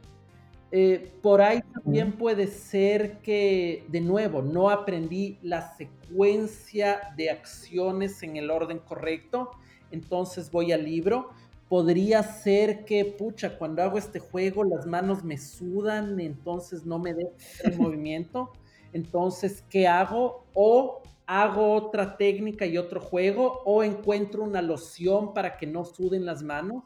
Eh, 0.75 1.13
por 1.21 1.43
ahí 1.43 1.61
también 1.75 2.13
puede 2.13 2.47
ser 2.47 3.19
que, 3.19 3.85
de 3.89 4.01
nuevo, 4.01 4.41
no 4.41 4.71
aprendí 4.71 5.39
la 5.43 5.75
secuencia 5.77 7.13
de 7.17 7.31
acciones 7.31 8.23
en 8.23 8.37
el 8.37 8.51
orden 8.51 8.79
correcto, 8.79 9.51
entonces 9.91 10.51
voy 10.51 10.73
al 10.73 10.85
libro. 10.85 11.31
Podría 11.73 12.23
ser 12.23 12.85
que, 12.85 13.03
pucha, 13.07 13.57
cuando 13.57 13.83
hago 13.83 13.97
este 13.97 14.19
juego 14.19 14.63
las 14.63 14.85
manos 14.85 15.25
me 15.25 15.39
sudan, 15.39 16.21
entonces 16.21 16.85
no 16.85 16.99
me 16.99 17.15
dejo 17.15 17.33
el 17.65 17.79
movimiento. 17.81 18.53
Entonces, 18.93 19.65
¿qué 19.71 19.89
hago? 19.89 20.45
O 20.53 21.01
hago 21.27 21.73
otra 21.73 22.19
técnica 22.19 22.67
y 22.67 22.77
otro 22.77 23.01
juego, 23.01 23.63
o 23.65 23.83
encuentro 23.83 24.43
una 24.43 24.61
loción 24.61 25.33
para 25.33 25.57
que 25.57 25.67
no 25.67 25.87
suden 25.87 26.27
las 26.27 26.43
manos. 26.43 26.85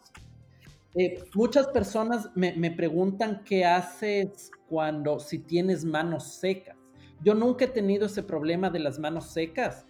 Eh, 0.94 1.24
muchas 1.34 1.66
personas 1.66 2.30
me, 2.36 2.52
me 2.52 2.70
preguntan 2.70 3.42
qué 3.44 3.64
haces 3.64 4.52
cuando, 4.68 5.18
si 5.18 5.40
tienes 5.40 5.84
manos 5.84 6.22
secas. 6.34 6.76
Yo 7.24 7.34
nunca 7.34 7.64
he 7.64 7.68
tenido 7.68 8.06
ese 8.06 8.22
problema 8.22 8.70
de 8.70 8.78
las 8.78 9.00
manos 9.00 9.32
secas, 9.32 9.84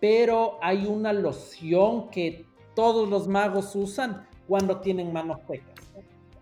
pero 0.00 0.58
hay 0.60 0.86
una 0.86 1.12
loción 1.12 2.10
que 2.10 2.46
todos 2.74 3.08
los 3.08 3.28
magos 3.28 3.76
usan 3.76 4.28
cuando 4.50 4.80
tienen 4.80 5.12
manos 5.12 5.38
secas. 5.46 5.76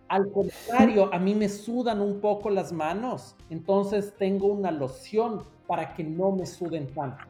Al 0.09 0.33
contrario, 0.33 1.13
a 1.13 1.19
mí 1.19 1.35
me 1.35 1.51
sudan 1.51 2.01
un 2.01 2.23
poco 2.23 2.49
las 2.49 2.73
manos, 2.73 3.37
entonces 3.51 4.15
tengo 4.17 4.47
una 4.47 4.71
loción 4.71 5.43
para 5.67 5.93
que 5.93 6.05
no 6.05 6.33
me 6.33 6.47
suden 6.47 6.87
tanto. 6.87 7.23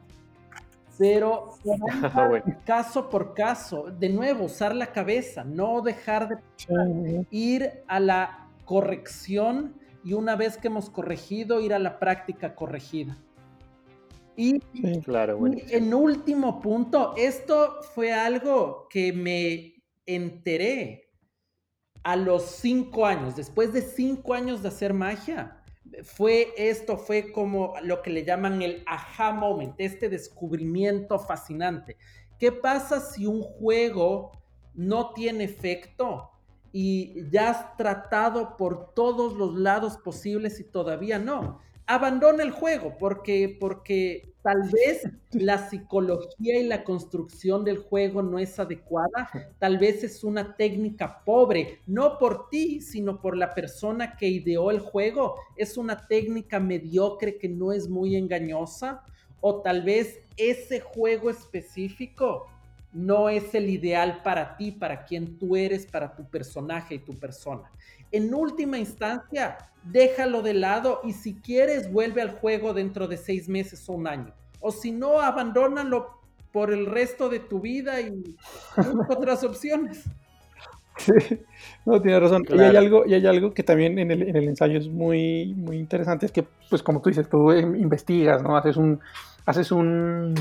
Pero 0.97 1.49
caso 2.65 3.09
por 3.09 3.33
caso, 3.33 3.91
de 3.91 4.07
nuevo, 4.07 4.45
usar 4.45 4.73
la 4.73 4.93
cabeza, 4.93 5.43
no 5.43 5.81
dejar 5.81 6.29
de 6.29 7.25
ir 7.29 7.83
a 7.87 7.99
la 7.99 8.47
corrección 8.63 9.73
y 10.05 10.13
una 10.13 10.37
vez 10.37 10.57
que 10.57 10.69
hemos 10.69 10.89
corregido, 10.89 11.59
ir 11.59 11.73
a 11.73 11.79
la 11.79 11.99
práctica 11.99 12.55
corregida. 12.55 13.17
Y, 14.37 14.61
claro, 15.01 15.45
y 15.45 15.75
en 15.75 15.93
último 15.93 16.61
punto, 16.61 17.13
esto 17.17 17.81
fue 17.93 18.13
algo 18.13 18.87
que 18.89 19.11
me 19.11 19.78
enteré 20.15 21.09
a 22.03 22.15
los 22.15 22.43
cinco 22.43 23.05
años, 23.05 23.35
después 23.35 23.73
de 23.73 23.81
cinco 23.81 24.33
años 24.33 24.61
de 24.61 24.69
hacer 24.69 24.93
magia, 24.93 25.63
fue 26.03 26.53
esto, 26.57 26.97
fue 26.97 27.31
como 27.31 27.73
lo 27.83 28.01
que 28.01 28.11
le 28.11 28.23
llaman 28.23 28.61
el 28.61 28.83
aha 28.85 29.31
moment, 29.31 29.75
este 29.77 30.09
descubrimiento 30.09 31.19
fascinante. 31.19 31.97
¿Qué 32.37 32.51
pasa 32.51 32.99
si 32.99 33.25
un 33.25 33.41
juego 33.41 34.31
no 34.73 35.13
tiene 35.13 35.43
efecto 35.43 36.31
y 36.71 37.29
ya 37.31 37.49
has 37.49 37.75
tratado 37.75 38.55
por 38.55 38.93
todos 38.93 39.33
los 39.33 39.55
lados 39.55 39.97
posibles 39.97 40.59
y 40.59 40.63
todavía 40.63 41.19
no? 41.19 41.59
Abandona 41.89 42.43
el 42.43 42.51
juego 42.51 42.95
porque, 42.99 43.57
porque 43.59 44.31
tal 44.43 44.69
vez 44.71 45.09
la 45.31 45.69
psicología 45.69 46.59
y 46.59 46.67
la 46.67 46.83
construcción 46.83 47.65
del 47.65 47.79
juego 47.79 48.21
no 48.21 48.37
es 48.37 48.59
adecuada, 48.59 49.27
tal 49.57 49.79
vez 49.79 50.03
es 50.03 50.23
una 50.23 50.55
técnica 50.55 51.23
pobre, 51.25 51.79
no 51.87 52.19
por 52.19 52.47
ti, 52.49 52.79
sino 52.79 53.19
por 53.19 53.35
la 53.35 53.55
persona 53.55 54.15
que 54.17 54.27
ideó 54.27 54.69
el 54.69 54.81
juego, 54.81 55.37
es 55.55 55.77
una 55.77 56.05
técnica 56.05 56.59
mediocre 56.59 57.39
que 57.39 57.49
no 57.49 57.73
es 57.73 57.89
muy 57.89 58.15
engañosa, 58.15 59.03
o 59.41 59.61
tal 59.61 59.81
vez 59.81 60.19
ese 60.37 60.81
juego 60.81 61.31
específico 61.31 62.45
no 62.91 63.29
es 63.29 63.53
el 63.53 63.69
ideal 63.69 64.21
para 64.23 64.57
ti, 64.57 64.71
para 64.71 65.05
quien 65.05 65.37
tú 65.37 65.55
eres, 65.55 65.85
para 65.85 66.15
tu 66.15 66.25
personaje 66.25 66.95
y 66.95 66.99
tu 66.99 67.17
persona. 67.17 67.71
En 68.11 68.33
última 68.33 68.77
instancia, 68.77 69.57
déjalo 69.83 70.41
de 70.41 70.55
lado 70.55 71.01
y 71.03 71.13
si 71.13 71.35
quieres 71.35 71.91
vuelve 71.91 72.21
al 72.21 72.31
juego 72.31 72.73
dentro 72.73 73.07
de 73.07 73.17
seis 73.17 73.47
meses 73.47 73.87
o 73.89 73.93
un 73.93 74.07
año. 74.07 74.33
O 74.59 74.71
si 74.71 74.91
no, 74.91 75.21
abandónalo 75.21 76.19
por 76.51 76.73
el 76.73 76.85
resto 76.85 77.29
de 77.29 77.39
tu 77.39 77.59
vida 77.59 78.01
y 78.01 78.35
otras 79.09 79.43
opciones. 79.43 80.05
Sí, 80.97 81.13
no, 81.85 82.01
tiene 82.01 82.19
razón. 82.19 82.43
Y, 82.49 82.59
hay 82.59 82.75
algo, 82.75 83.05
y 83.05 83.13
hay 83.13 83.25
algo 83.25 83.53
que 83.53 83.63
también 83.63 83.99
en 83.99 84.11
el, 84.11 84.23
en 84.23 84.35
el, 84.35 84.49
ensayo 84.49 84.77
es 84.77 84.89
muy, 84.89 85.53
muy 85.53 85.77
interesante, 85.77 86.25
es 86.25 86.31
que, 86.31 86.45
pues 86.69 86.83
como 86.83 87.01
tú 87.01 87.09
dices, 87.09 87.29
tú 87.29 87.53
investigas, 87.53 88.43
¿no? 88.43 88.57
Haces 88.57 88.75
un, 88.75 88.99
haces 89.45 89.71
un, 89.71 90.35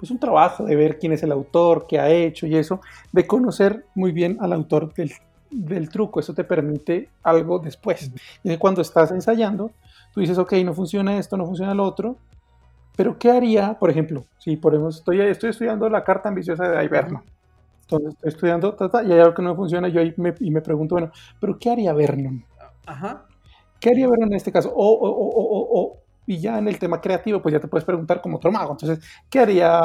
pues 0.00 0.10
un 0.10 0.18
trabajo 0.18 0.64
de 0.64 0.74
ver 0.76 0.98
quién 0.98 1.12
es 1.12 1.22
el 1.22 1.30
autor, 1.30 1.86
qué 1.86 2.00
ha 2.00 2.08
hecho 2.08 2.46
y 2.46 2.56
eso, 2.56 2.80
de 3.12 3.26
conocer 3.26 3.84
muy 3.94 4.12
bien 4.12 4.38
al 4.40 4.54
autor 4.54 4.94
del, 4.94 5.12
del 5.50 5.90
truco, 5.90 6.20
eso 6.20 6.32
te 6.32 6.42
permite 6.42 7.10
algo 7.22 7.58
después. 7.58 8.10
Y 8.42 8.56
cuando 8.56 8.80
estás 8.80 9.10
ensayando, 9.10 9.72
tú 10.14 10.20
dices, 10.20 10.38
ok, 10.38 10.54
no 10.64 10.72
funciona 10.72 11.18
esto, 11.18 11.36
no 11.36 11.44
funciona 11.44 11.74
lo 11.74 11.84
otro, 11.84 12.16
pero 12.96 13.18
¿qué 13.18 13.30
haría, 13.30 13.78
por 13.78 13.90
ejemplo, 13.90 14.24
si 14.38 14.56
por 14.56 14.72
ejemplo 14.72 14.88
estoy, 14.88 15.20
estoy 15.20 15.50
estudiando 15.50 15.90
la 15.90 16.02
carta 16.02 16.30
ambiciosa 16.30 16.66
de 16.66 16.82
Iverno? 16.82 17.22
Entonces 17.82 18.14
estoy 18.14 18.28
estudiando 18.30 18.76
y 19.06 19.12
hay 19.12 19.20
algo 19.20 19.34
que 19.34 19.42
no 19.42 19.54
funciona 19.54 19.88
yo 19.88 20.00
y 20.00 20.14
me, 20.16 20.32
y 20.40 20.50
me 20.50 20.62
pregunto, 20.62 20.94
bueno, 20.94 21.12
pero 21.38 21.58
¿qué 21.58 21.70
haría 21.70 21.92
Vernon? 21.92 22.42
Ajá. 22.86 23.26
¿Qué 23.78 23.90
haría 23.90 24.08
Vernon 24.08 24.30
en 24.30 24.36
este 24.36 24.50
caso? 24.50 24.72
O, 24.74 24.92
o, 24.92 25.08
o, 25.10 25.80
o, 25.80 25.99
y 26.30 26.38
ya 26.38 26.58
en 26.58 26.68
el 26.68 26.78
tema 26.78 27.00
creativo, 27.00 27.42
pues 27.42 27.52
ya 27.52 27.58
te 27.58 27.66
puedes 27.66 27.84
preguntar 27.84 28.20
como 28.20 28.36
otro 28.36 28.52
mago. 28.52 28.70
Entonces, 28.70 29.04
¿qué 29.28 29.40
haría 29.40 29.82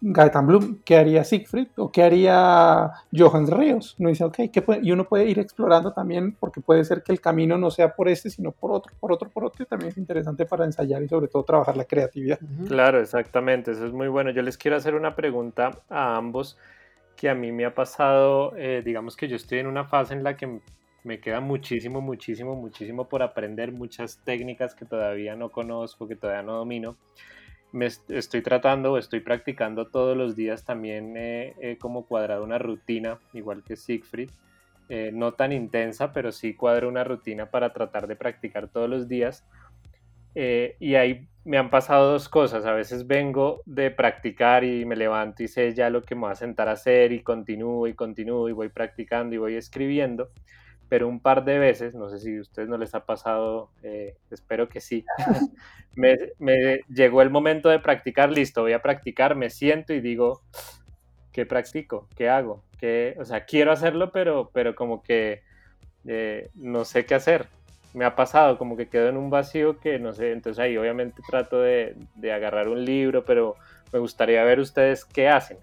Gaetan 0.00 0.46
Bloom, 0.46 0.78
¿qué 0.82 0.96
haría 0.96 1.24
Siegfried? 1.24 1.68
¿O 1.76 1.92
qué 1.92 2.04
haría 2.04 2.90
Johannes 3.14 3.50
Ríos? 3.50 3.94
Uno 3.98 4.08
dice, 4.08 4.24
ok, 4.24 4.36
¿qué 4.50 4.64
y 4.82 4.92
uno 4.92 5.04
puede 5.04 5.26
ir 5.26 5.38
explorando 5.38 5.92
también, 5.92 6.34
porque 6.40 6.62
puede 6.62 6.84
ser 6.86 7.02
que 7.02 7.12
el 7.12 7.20
camino 7.20 7.58
no 7.58 7.70
sea 7.70 7.94
por 7.94 8.08
este, 8.08 8.30
sino 8.30 8.50
por 8.50 8.70
otro, 8.70 8.94
por 8.98 9.12
otro, 9.12 9.28
por 9.28 9.44
otro, 9.44 9.62
y 9.62 9.66
también 9.66 9.90
es 9.90 9.98
interesante 9.98 10.46
para 10.46 10.64
ensayar 10.64 11.02
y 11.02 11.08
sobre 11.08 11.28
todo 11.28 11.42
trabajar 11.42 11.76
la 11.76 11.84
creatividad. 11.84 12.38
Claro, 12.66 12.98
exactamente, 12.98 13.72
eso 13.72 13.84
es 13.84 13.92
muy 13.92 14.08
bueno. 14.08 14.30
Yo 14.30 14.40
les 14.40 14.56
quiero 14.56 14.78
hacer 14.78 14.94
una 14.94 15.14
pregunta 15.14 15.82
a 15.90 16.16
ambos 16.16 16.56
que 17.14 17.28
a 17.28 17.34
mí 17.34 17.52
me 17.52 17.66
ha 17.66 17.74
pasado, 17.74 18.56
eh, 18.56 18.80
digamos 18.82 19.16
que 19.16 19.28
yo 19.28 19.36
estoy 19.36 19.58
en 19.58 19.66
una 19.66 19.84
fase 19.84 20.14
en 20.14 20.22
la 20.22 20.34
que 20.34 20.60
me 21.04 21.20
queda 21.20 21.40
muchísimo, 21.40 22.00
muchísimo, 22.00 22.54
muchísimo 22.54 23.08
por 23.08 23.22
aprender, 23.22 23.72
muchas 23.72 24.18
técnicas 24.24 24.74
que 24.74 24.84
todavía 24.84 25.36
no 25.36 25.50
conozco, 25.50 26.08
que 26.08 26.16
todavía 26.16 26.42
no 26.42 26.54
domino 26.56 26.96
me 27.72 27.86
estoy 27.86 28.40
tratando, 28.42 28.96
estoy 28.96 29.20
practicando 29.20 29.88
todos 29.88 30.16
los 30.16 30.34
días 30.36 30.64
también 30.64 31.14
he 31.16 31.76
como 31.78 32.06
cuadrado 32.06 32.42
una 32.42 32.58
rutina, 32.58 33.18
igual 33.34 33.62
que 33.62 33.76
Siegfried, 33.76 34.30
eh, 34.88 35.10
no 35.12 35.32
tan 35.32 35.52
intensa, 35.52 36.12
pero 36.12 36.32
sí 36.32 36.54
cuadro 36.54 36.88
una 36.88 37.04
rutina 37.04 37.50
para 37.50 37.72
tratar 37.72 38.06
de 38.06 38.16
practicar 38.16 38.68
todos 38.68 38.88
los 38.88 39.06
días. 39.06 39.44
Eh, 40.34 40.76
y 40.78 40.94
ahí 40.94 41.28
me 41.44 41.58
han 41.58 41.68
pasado 41.68 42.12
dos 42.12 42.28
cosas. 42.28 42.64
A 42.64 42.72
veces 42.72 43.06
vengo 43.06 43.60
de 43.66 43.90
practicar 43.90 44.64
y 44.64 44.86
me 44.86 44.96
levanto 44.96 45.42
y 45.42 45.48
sé 45.48 45.74
ya 45.74 45.90
lo 45.90 46.02
que 46.02 46.14
me 46.14 46.22
voy 46.22 46.30
a 46.32 46.36
sentar 46.36 46.68
a 46.68 46.72
hacer 46.72 47.12
y 47.12 47.22
continúo 47.22 47.86
y 47.86 47.94
continúo 47.94 48.48
y 48.48 48.52
voy 48.52 48.68
practicando 48.70 49.34
y 49.34 49.38
voy 49.38 49.56
escribiendo 49.56 50.30
pero 50.88 51.08
un 51.08 51.20
par 51.20 51.44
de 51.44 51.58
veces, 51.58 51.94
no 51.94 52.08
sé 52.08 52.18
si 52.18 52.36
a 52.36 52.40
ustedes 52.40 52.68
no 52.68 52.78
les 52.78 52.94
ha 52.94 53.04
pasado, 53.04 53.70
eh, 53.82 54.16
espero 54.30 54.68
que 54.68 54.80
sí, 54.80 55.04
me, 55.94 56.80
llegó 56.88 57.22
el 57.22 57.30
momento 57.30 57.68
de 57.68 57.78
practicar, 57.78 58.30
listo, 58.30 58.62
voy 58.62 58.72
a 58.72 58.82
practicar, 58.82 59.36
me 59.36 59.50
siento 59.50 59.92
y 59.92 60.00
digo, 60.00 60.42
¿qué 61.32 61.44
practico? 61.44 62.08
¿Qué 62.16 62.28
hago? 62.28 62.64
¿Qué? 62.78 63.16
O 63.18 63.24
sea, 63.24 63.44
quiero 63.44 63.72
hacerlo, 63.72 64.12
pero, 64.12 64.50
pero 64.52 64.74
como 64.74 65.02
que 65.02 65.42
eh, 66.06 66.50
no 66.54 66.84
sé 66.84 67.04
qué 67.04 67.14
hacer. 67.14 67.48
Me 67.94 68.04
ha 68.04 68.14
pasado, 68.14 68.58
como 68.58 68.76
que 68.76 68.88
quedo 68.88 69.08
en 69.08 69.16
un 69.16 69.30
vacío 69.30 69.78
que 69.80 69.98
no 69.98 70.12
sé, 70.12 70.32
entonces 70.32 70.62
ahí 70.62 70.76
obviamente 70.76 71.22
trato 71.28 71.60
de, 71.60 71.96
de 72.14 72.32
agarrar 72.32 72.68
un 72.68 72.84
libro, 72.84 73.24
pero 73.24 73.56
me 73.92 73.98
gustaría 73.98 74.44
ver 74.44 74.60
ustedes 74.60 75.04
qué 75.04 75.28
hacen. 75.28 75.58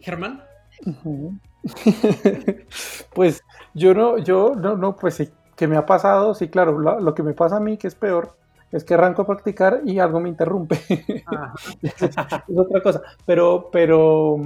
Germán. 0.00 0.42
pues 3.14 3.42
yo 3.74 3.94
no, 3.94 4.18
yo 4.18 4.54
no, 4.54 4.76
no, 4.76 4.96
pues 4.96 5.14
sí, 5.14 5.30
que 5.56 5.66
me 5.66 5.76
ha 5.76 5.86
pasado, 5.86 6.34
sí, 6.34 6.48
claro, 6.48 6.78
lo, 6.78 7.14
que 7.14 7.22
me 7.22 7.32
pasa 7.32 7.56
a 7.56 7.60
mí, 7.60 7.76
que 7.76 7.88
es 7.88 7.94
peor, 7.94 8.36
es 8.70 8.84
que 8.84 8.94
arranco 8.94 9.22
a 9.22 9.26
practicar 9.26 9.80
y 9.84 9.98
algo 9.98 10.20
me 10.20 10.28
interrumpe. 10.28 10.78
es, 11.82 12.18
otra 12.54 12.82
cosa. 12.82 13.02
Pero, 13.24 13.70
pero, 13.72 14.36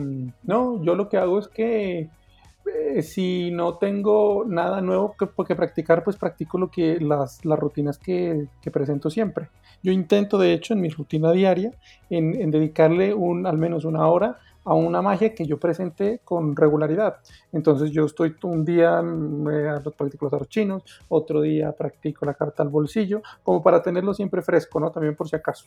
no, 0.45 0.83
yo 0.83 0.95
lo 0.95 1.09
que 1.09 1.17
hago 1.17 1.39
es 1.39 1.49
que 1.49 2.09
eh, 2.67 3.03
si 3.03 3.51
no 3.51 3.75
tengo 3.79 4.45
nada 4.47 4.81
nuevo 4.81 5.17
que, 5.19 5.29
que, 5.47 5.57
practicar, 5.57 6.05
pues 6.05 6.17
practico 6.17 6.59
lo 6.59 6.71
que 6.71 7.01
las, 7.01 7.45
las 7.45 7.59
rutinas 7.59 7.99
que, 7.99 8.47
que, 8.63 8.71
presento 8.71 9.11
siempre. 9.11 9.49
Yo 9.83 9.91
intento, 9.91 10.39
de 10.39 10.53
hecho, 10.53 10.75
en 10.75 10.83
mi 10.83 10.91
rutina 10.91 11.33
diaria, 11.33 11.73
en, 12.09 12.41
en 12.41 12.51
dedicarle 12.51 13.15
un, 13.15 13.47
al 13.47 13.59
menos 13.59 13.85
una 13.85 14.07
hora 14.07 14.39
a 14.65 14.75
una 14.75 15.01
magia 15.03 15.35
que 15.35 15.47
yo 15.47 15.59
presenté 15.59 16.21
con 16.25 16.55
regularidad. 16.55 17.19
Entonces 17.53 17.91
yo 17.91 18.05
estoy 18.05 18.37
un 18.43 18.65
día 18.65 19.03
me 19.03 19.81
practico 19.97 20.29
los 20.31 20.49
chinos, 20.49 20.83
otro 21.09 21.41
día 21.41 21.73
practico 21.73 22.27
la 22.27 22.35
carta 22.35 22.63
al 22.63 22.69
bolsillo, 22.69 23.23
como 23.43 23.63
para 23.63 23.83
tenerlo 23.83 24.15
siempre 24.15 24.43
fresco, 24.43 24.81
¿no? 24.81 24.91
También 24.91 25.17
por 25.17 25.29
si 25.29 25.37
acaso. 25.37 25.67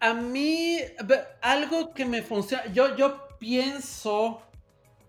A 0.00 0.14
mí, 0.14 0.78
algo 1.42 1.92
que 1.92 2.04
me 2.04 2.22
funciona, 2.22 2.66
yo, 2.72 2.94
yo 2.94 3.28
pienso 3.38 4.40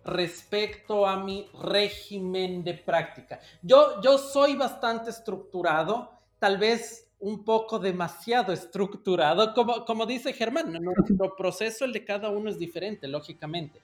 respecto 0.03 1.05
a 1.05 1.17
mi 1.17 1.47
régimen 1.61 2.63
de 2.63 2.73
práctica. 2.73 3.39
Yo, 3.61 4.01
yo 4.01 4.17
soy 4.17 4.55
bastante 4.55 5.11
estructurado, 5.11 6.11
tal 6.39 6.57
vez 6.57 7.08
un 7.19 7.43
poco 7.43 7.79
demasiado 7.79 8.53
estructurado, 8.53 9.53
como, 9.53 9.85
como 9.85 10.05
dice 10.05 10.33
Germán, 10.33 10.71
nuestro 10.81 11.35
proceso, 11.35 11.85
el 11.85 11.93
de 11.93 12.05
cada 12.05 12.29
uno 12.29 12.49
es 12.49 12.57
diferente, 12.57 13.07
lógicamente. 13.07 13.81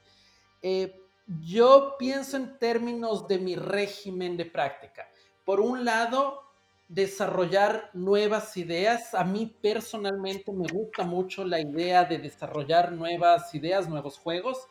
Eh, 0.61 1.01
yo 1.41 1.95
pienso 1.97 2.37
en 2.37 2.57
términos 2.59 3.27
de 3.27 3.39
mi 3.39 3.55
régimen 3.55 4.37
de 4.37 4.45
práctica. 4.45 5.09
Por 5.43 5.59
un 5.59 5.83
lado, 5.83 6.41
desarrollar 6.87 7.89
nuevas 7.93 8.55
ideas. 8.57 9.13
A 9.13 9.23
mí 9.23 9.51
personalmente 9.61 10.51
me 10.51 10.67
gusta 10.67 11.03
mucho 11.03 11.43
la 11.43 11.59
idea 11.59 12.05
de 12.05 12.19
desarrollar 12.19 12.91
nuevas 12.91 13.53
ideas, 13.55 13.89
nuevos 13.89 14.17
juegos. 14.17 14.67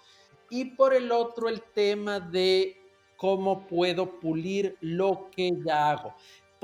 Y 0.48 0.76
por 0.76 0.94
el 0.94 1.10
otro, 1.10 1.48
el 1.48 1.62
tema 1.62 2.20
de 2.20 2.76
cómo 3.16 3.66
puedo 3.66 4.20
pulir 4.20 4.76
lo 4.80 5.28
que 5.30 5.50
ya 5.64 5.90
hago. 5.90 6.14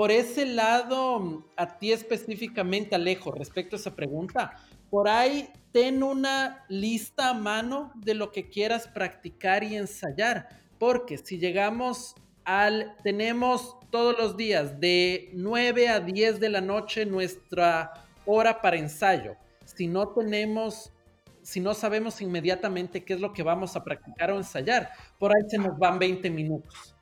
Por 0.01 0.11
ese 0.11 0.47
lado, 0.47 1.45
a 1.59 1.77
ti 1.77 1.93
específicamente, 1.93 2.95
Alejo, 2.95 3.33
respecto 3.33 3.77
a 3.77 3.79
esa 3.79 3.95
pregunta, 3.95 4.57
por 4.89 5.11
ahí 5.11 5.51
ten 5.73 6.03
una 6.03 6.65
lista 6.71 7.29
a 7.29 7.35
mano 7.35 7.93
de 7.97 8.15
lo 8.15 8.33
que 8.33 8.49
quieras 8.49 8.89
practicar 8.89 9.63
y 9.63 9.77
ensayar, 9.77 10.49
porque 10.79 11.19
si 11.19 11.37
llegamos 11.37 12.15
al, 12.45 12.97
tenemos 13.03 13.77
todos 13.91 14.17
los 14.17 14.39
días 14.39 14.81
de 14.81 15.33
9 15.35 15.91
a 15.91 16.01
10 16.01 16.41
de 16.41 16.49
la 16.49 16.63
noche 16.63 17.05
nuestra 17.05 17.93
hora 18.25 18.63
para 18.63 18.79
ensayo. 18.79 19.37
Si 19.67 19.87
no 19.87 20.09
tenemos, 20.15 20.95
si 21.43 21.61
no 21.61 21.75
sabemos 21.75 22.23
inmediatamente 22.23 23.05
qué 23.05 23.13
es 23.13 23.21
lo 23.21 23.35
que 23.35 23.43
vamos 23.43 23.77
a 23.77 23.85
practicar 23.85 24.31
o 24.31 24.39
ensayar, 24.39 24.93
por 25.19 25.31
ahí 25.31 25.43
se 25.51 25.59
nos 25.59 25.79
van 25.79 25.99
20 25.99 26.31
minutos. 26.31 26.97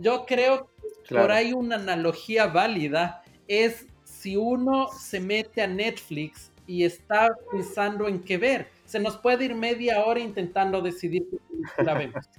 Yo 0.00 0.24
creo 0.24 0.70
por 1.08 1.30
ahí 1.30 1.52
una 1.52 1.76
analogía 1.76 2.46
válida 2.46 3.22
es 3.46 3.86
si 4.04 4.36
uno 4.36 4.88
se 4.88 5.20
mete 5.20 5.62
a 5.62 5.66
Netflix 5.66 6.50
y 6.66 6.84
está 6.84 7.28
pensando 7.50 8.08
en 8.08 8.20
qué 8.20 8.36
ver, 8.36 8.68
se 8.84 9.00
nos 9.00 9.16
puede 9.16 9.46
ir 9.46 9.54
media 9.54 10.04
hora 10.04 10.20
intentando 10.20 10.82
decidir 10.82 11.26
qué 11.76 11.82
la 11.82 11.94
vemos. 11.94 12.24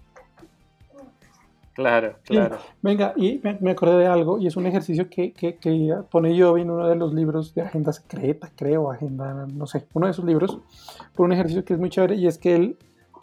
Claro, 1.80 2.16
claro. 2.26 2.58
venga, 2.82 3.14
y 3.16 3.40
me, 3.42 3.72
acordé 3.72 4.00
de 4.00 4.08
algo, 4.08 4.38
y 4.38 4.48
es 4.48 4.58
un 4.58 4.66
ejercicio 4.66 5.10
que, 5.10 5.32
que, 5.32 5.56
que 5.56 5.96
pone 6.12 6.36
yo 6.36 6.58
en 6.58 6.70
uno 6.70 6.90
de 6.90 6.98
los 6.98 7.14
libros 7.14 7.56
de 7.56 7.62
Agenda 7.62 7.94
Secreta, 7.94 8.52
creo, 8.54 8.92
Agenda, 8.92 9.48
no 9.54 9.66
sé, 9.66 9.86
uno 9.94 10.08
de 10.08 10.12
esos 10.12 10.26
libros, 10.26 10.60
por 11.16 11.26
un 11.26 11.32
ejercicio 11.32 11.64
que 11.64 11.76
es 11.76 11.80
muy 11.80 11.90
chévere, 11.90 12.16
y 12.16 12.28
es 12.28 12.38
que 12.38 12.54
él, 12.54 12.78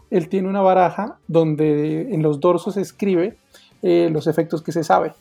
él 0.09 0.31
tiene 0.31 0.49
una 0.49 0.63
baraja 0.63 1.19
donde 1.29 2.15
en 2.15 2.23
los 2.23 2.41
dorsos 2.41 2.79
escribe 2.79 3.37
eh, 3.83 4.09
los 4.11 4.27
efectos 4.27 4.63
que 4.63 4.73
se 4.73 4.85
sabe. 4.85 5.13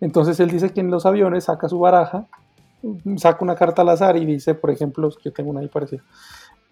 Entonces 0.00 0.38
él 0.40 0.50
dice 0.50 0.70
que 0.70 0.80
en 0.80 0.90
los 0.90 1.06
aviones 1.06 1.44
saca 1.44 1.68
su 1.68 1.78
baraja, 1.78 2.26
saca 3.16 3.44
una 3.44 3.54
carta 3.54 3.82
al 3.82 3.88
azar 3.88 4.16
y 4.16 4.24
dice, 4.24 4.54
por 4.54 4.70
ejemplo, 4.70 5.10
yo 5.24 5.32
tengo 5.32 5.50
una 5.50 5.60
ahí 5.60 5.68
parecida, 5.68 6.02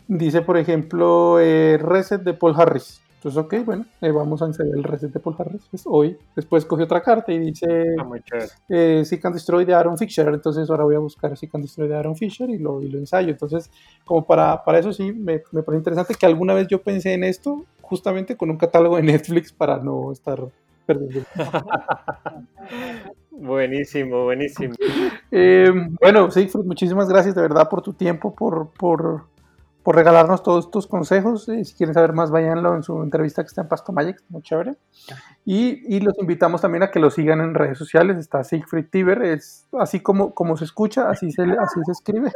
dice, 0.06 0.42
por 0.42 0.58
ejemplo, 0.58 1.40
eh, 1.40 1.78
Reset 1.78 2.22
de 2.22 2.34
Paul 2.34 2.54
Harris 2.56 3.00
entonces, 3.24 3.42
ok, 3.42 3.64
bueno, 3.64 3.86
eh, 4.02 4.10
vamos 4.10 4.42
a 4.42 4.44
ensayar 4.44 4.74
el 4.76 4.84
reset 4.84 5.10
de 5.10 5.18
Paul 5.18 5.34
Harris 5.38 5.62
pues, 5.70 5.84
hoy. 5.86 6.18
Después 6.36 6.66
coge 6.66 6.82
otra 6.82 7.00
carta 7.00 7.32
y 7.32 7.38
dice 7.38 7.96
eh, 8.68 9.02
Seek 9.02 9.24
and 9.24 9.34
Destroy 9.34 9.64
de 9.64 9.72
Aaron 9.72 9.96
Fisher. 9.96 10.28
Entonces, 10.28 10.68
ahora 10.68 10.84
voy 10.84 10.94
a 10.94 10.98
buscar 10.98 11.34
Seek 11.34 11.54
and 11.54 11.64
Destroy 11.64 11.88
de 11.88 11.96
Aaron 11.96 12.16
Fisher 12.16 12.50
y 12.50 12.58
lo, 12.58 12.82
y 12.82 12.90
lo 12.90 12.98
ensayo. 12.98 13.30
Entonces, 13.30 13.70
como 14.04 14.26
para, 14.26 14.62
para 14.62 14.78
eso 14.78 14.92
sí, 14.92 15.10
me, 15.10 15.40
me 15.52 15.62
parece 15.62 15.78
interesante 15.78 16.14
que 16.16 16.26
alguna 16.26 16.52
vez 16.52 16.68
yo 16.68 16.82
pensé 16.82 17.14
en 17.14 17.24
esto 17.24 17.64
justamente 17.80 18.36
con 18.36 18.50
un 18.50 18.58
catálogo 18.58 18.96
de 18.96 19.04
Netflix 19.04 19.54
para 19.54 19.78
no 19.78 20.12
estar 20.12 20.46
buenísimo, 23.30 24.24
buenísimo. 24.24 24.74
Eh, 25.30 25.72
bueno, 26.00 26.30
sí, 26.30 26.48
muchísimas 26.64 27.08
gracias 27.08 27.34
de 27.34 27.42
verdad 27.42 27.68
por 27.68 27.82
tu 27.82 27.92
tiempo, 27.92 28.34
por, 28.34 28.70
por 28.72 29.26
por 29.84 29.94
regalarnos 29.96 30.42
todos 30.42 30.64
estos 30.64 30.86
consejos. 30.86 31.48
Eh, 31.50 31.62
si 31.64 31.74
quieren 31.74 31.92
saber 31.92 32.14
más, 32.14 32.30
váyanlo 32.30 32.74
en 32.74 32.82
su 32.82 33.02
entrevista 33.02 33.42
que 33.42 33.48
está 33.48 33.60
en 33.60 33.68
Pasto 33.68 33.92
Magic, 33.92 34.16
muy 34.30 34.40
chévere. 34.40 34.76
Y, 35.44 35.94
y, 35.94 36.00
los 36.00 36.18
invitamos 36.18 36.62
también 36.62 36.82
a 36.82 36.90
que 36.90 36.98
lo 36.98 37.10
sigan 37.10 37.42
en 37.42 37.54
redes 37.54 37.76
sociales. 37.76 38.16
Está 38.16 38.42
Siegfried 38.42 38.86
Tiber, 38.90 39.22
es 39.22 39.68
así 39.78 40.00
como, 40.00 40.34
como 40.34 40.56
se 40.56 40.64
escucha, 40.64 41.10
así 41.10 41.30
se, 41.30 41.42
así 41.42 41.80
se 41.84 41.92
escribe. 41.92 42.32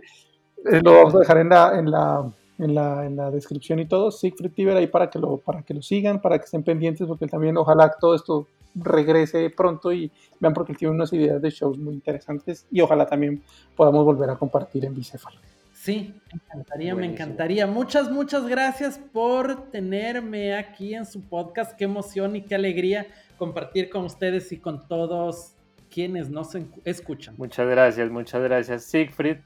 lo 0.82 0.94
vamos 0.94 1.14
a 1.14 1.18
dejar 1.18 1.38
en 1.38 1.50
la, 1.50 1.78
en 1.78 1.90
la, 1.90 2.32
en 2.58 2.74
la, 2.74 3.06
en 3.06 3.16
la 3.16 3.30
descripción 3.30 3.78
y 3.78 3.86
todo. 3.86 4.10
Siegfried 4.10 4.52
Tiber 4.52 4.76
ahí 4.76 4.86
para 4.86 5.10
que, 5.10 5.18
lo, 5.18 5.38
para 5.38 5.62
que 5.62 5.74
lo 5.74 5.82
sigan, 5.82 6.20
para 6.20 6.38
que 6.38 6.44
estén 6.44 6.62
pendientes, 6.62 7.06
porque 7.06 7.26
también 7.26 7.56
ojalá 7.56 7.94
todo 8.00 8.14
esto 8.14 8.48
regrese 8.74 9.50
pronto 9.50 9.92
y 9.92 10.10
vean 10.40 10.54
porque 10.54 10.74
tiene 10.74 10.94
unas 10.94 11.12
ideas 11.12 11.40
de 11.40 11.50
shows 11.50 11.78
muy 11.78 11.94
interesantes 11.94 12.66
y 12.70 12.80
ojalá 12.80 13.06
también 13.06 13.42
podamos 13.76 14.04
volver 14.04 14.30
a 14.30 14.36
compartir 14.36 14.84
en 14.84 14.94
Bicéfalo. 14.94 15.38
Sí, 15.72 16.14
me 16.32 16.40
encantaría, 16.42 16.94
me 16.94 17.06
encantaría. 17.06 17.66
Muchas, 17.66 18.10
muchas 18.10 18.46
gracias 18.46 18.98
por 18.98 19.70
tenerme 19.70 20.54
aquí 20.54 20.94
en 20.94 21.06
su 21.06 21.22
podcast. 21.22 21.76
Qué 21.76 21.84
emoción 21.84 22.34
y 22.34 22.42
qué 22.42 22.56
alegría 22.56 23.06
compartir 23.38 23.88
con 23.88 24.04
ustedes 24.04 24.50
y 24.50 24.58
con 24.58 24.88
todos 24.88 25.54
quienes 25.88 26.30
nos 26.30 26.50
escuchan. 26.84 27.34
Muchas 27.38 27.68
gracias, 27.68 28.10
muchas 28.10 28.42
gracias 28.42 28.84
Siegfried. 28.84 29.38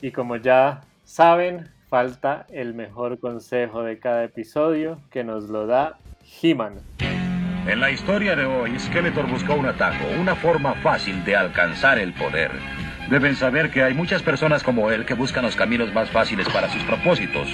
Y 0.00 0.10
como 0.10 0.36
ya 0.36 0.82
saben, 1.04 1.70
falta 1.88 2.46
el 2.50 2.74
mejor 2.74 3.18
consejo 3.18 3.82
de 3.82 3.98
cada 3.98 4.24
episodio 4.24 5.00
que 5.10 5.24
nos 5.24 5.48
lo 5.48 5.66
da 5.66 5.98
He-Man. 6.42 6.74
En 7.66 7.80
la 7.80 7.90
historia 7.90 8.36
de 8.36 8.44
hoy, 8.44 8.78
Skeletor 8.78 9.28
buscó 9.28 9.54
un 9.54 9.66
atajo, 9.66 10.04
una 10.20 10.36
forma 10.36 10.74
fácil 10.74 11.24
de 11.24 11.36
alcanzar 11.36 11.98
el 11.98 12.12
poder. 12.12 12.52
Deben 13.10 13.34
saber 13.34 13.70
que 13.70 13.82
hay 13.82 13.94
muchas 13.94 14.22
personas 14.22 14.62
como 14.62 14.90
él 14.90 15.04
que 15.04 15.14
buscan 15.14 15.44
los 15.44 15.56
caminos 15.56 15.92
más 15.92 16.10
fáciles 16.10 16.48
para 16.48 16.68
sus 16.68 16.82
propósitos, 16.84 17.48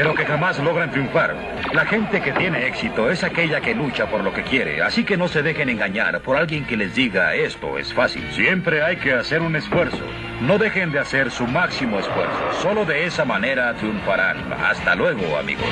pero 0.00 0.14
que 0.14 0.24
jamás 0.24 0.58
logran 0.58 0.90
triunfar. 0.90 1.36
La 1.74 1.84
gente 1.84 2.22
que 2.22 2.32
tiene 2.32 2.66
éxito 2.66 3.10
es 3.10 3.22
aquella 3.22 3.60
que 3.60 3.74
lucha 3.74 4.06
por 4.06 4.24
lo 4.24 4.32
que 4.32 4.42
quiere, 4.42 4.80
así 4.80 5.04
que 5.04 5.18
no 5.18 5.28
se 5.28 5.42
dejen 5.42 5.68
engañar 5.68 6.22
por 6.22 6.38
alguien 6.38 6.64
que 6.64 6.74
les 6.74 6.94
diga 6.94 7.34
esto 7.34 7.76
es 7.76 7.92
fácil. 7.92 8.26
Siempre 8.32 8.82
hay 8.82 8.96
que 8.96 9.12
hacer 9.12 9.42
un 9.42 9.56
esfuerzo. 9.56 10.02
No 10.40 10.56
dejen 10.56 10.90
de 10.90 11.00
hacer 11.00 11.30
su 11.30 11.46
máximo 11.46 11.98
esfuerzo. 11.98 12.52
Solo 12.62 12.86
de 12.86 13.04
esa 13.04 13.26
manera 13.26 13.74
triunfarán. 13.74 14.50
Hasta 14.54 14.94
luego, 14.94 15.36
amigos. 15.36 15.68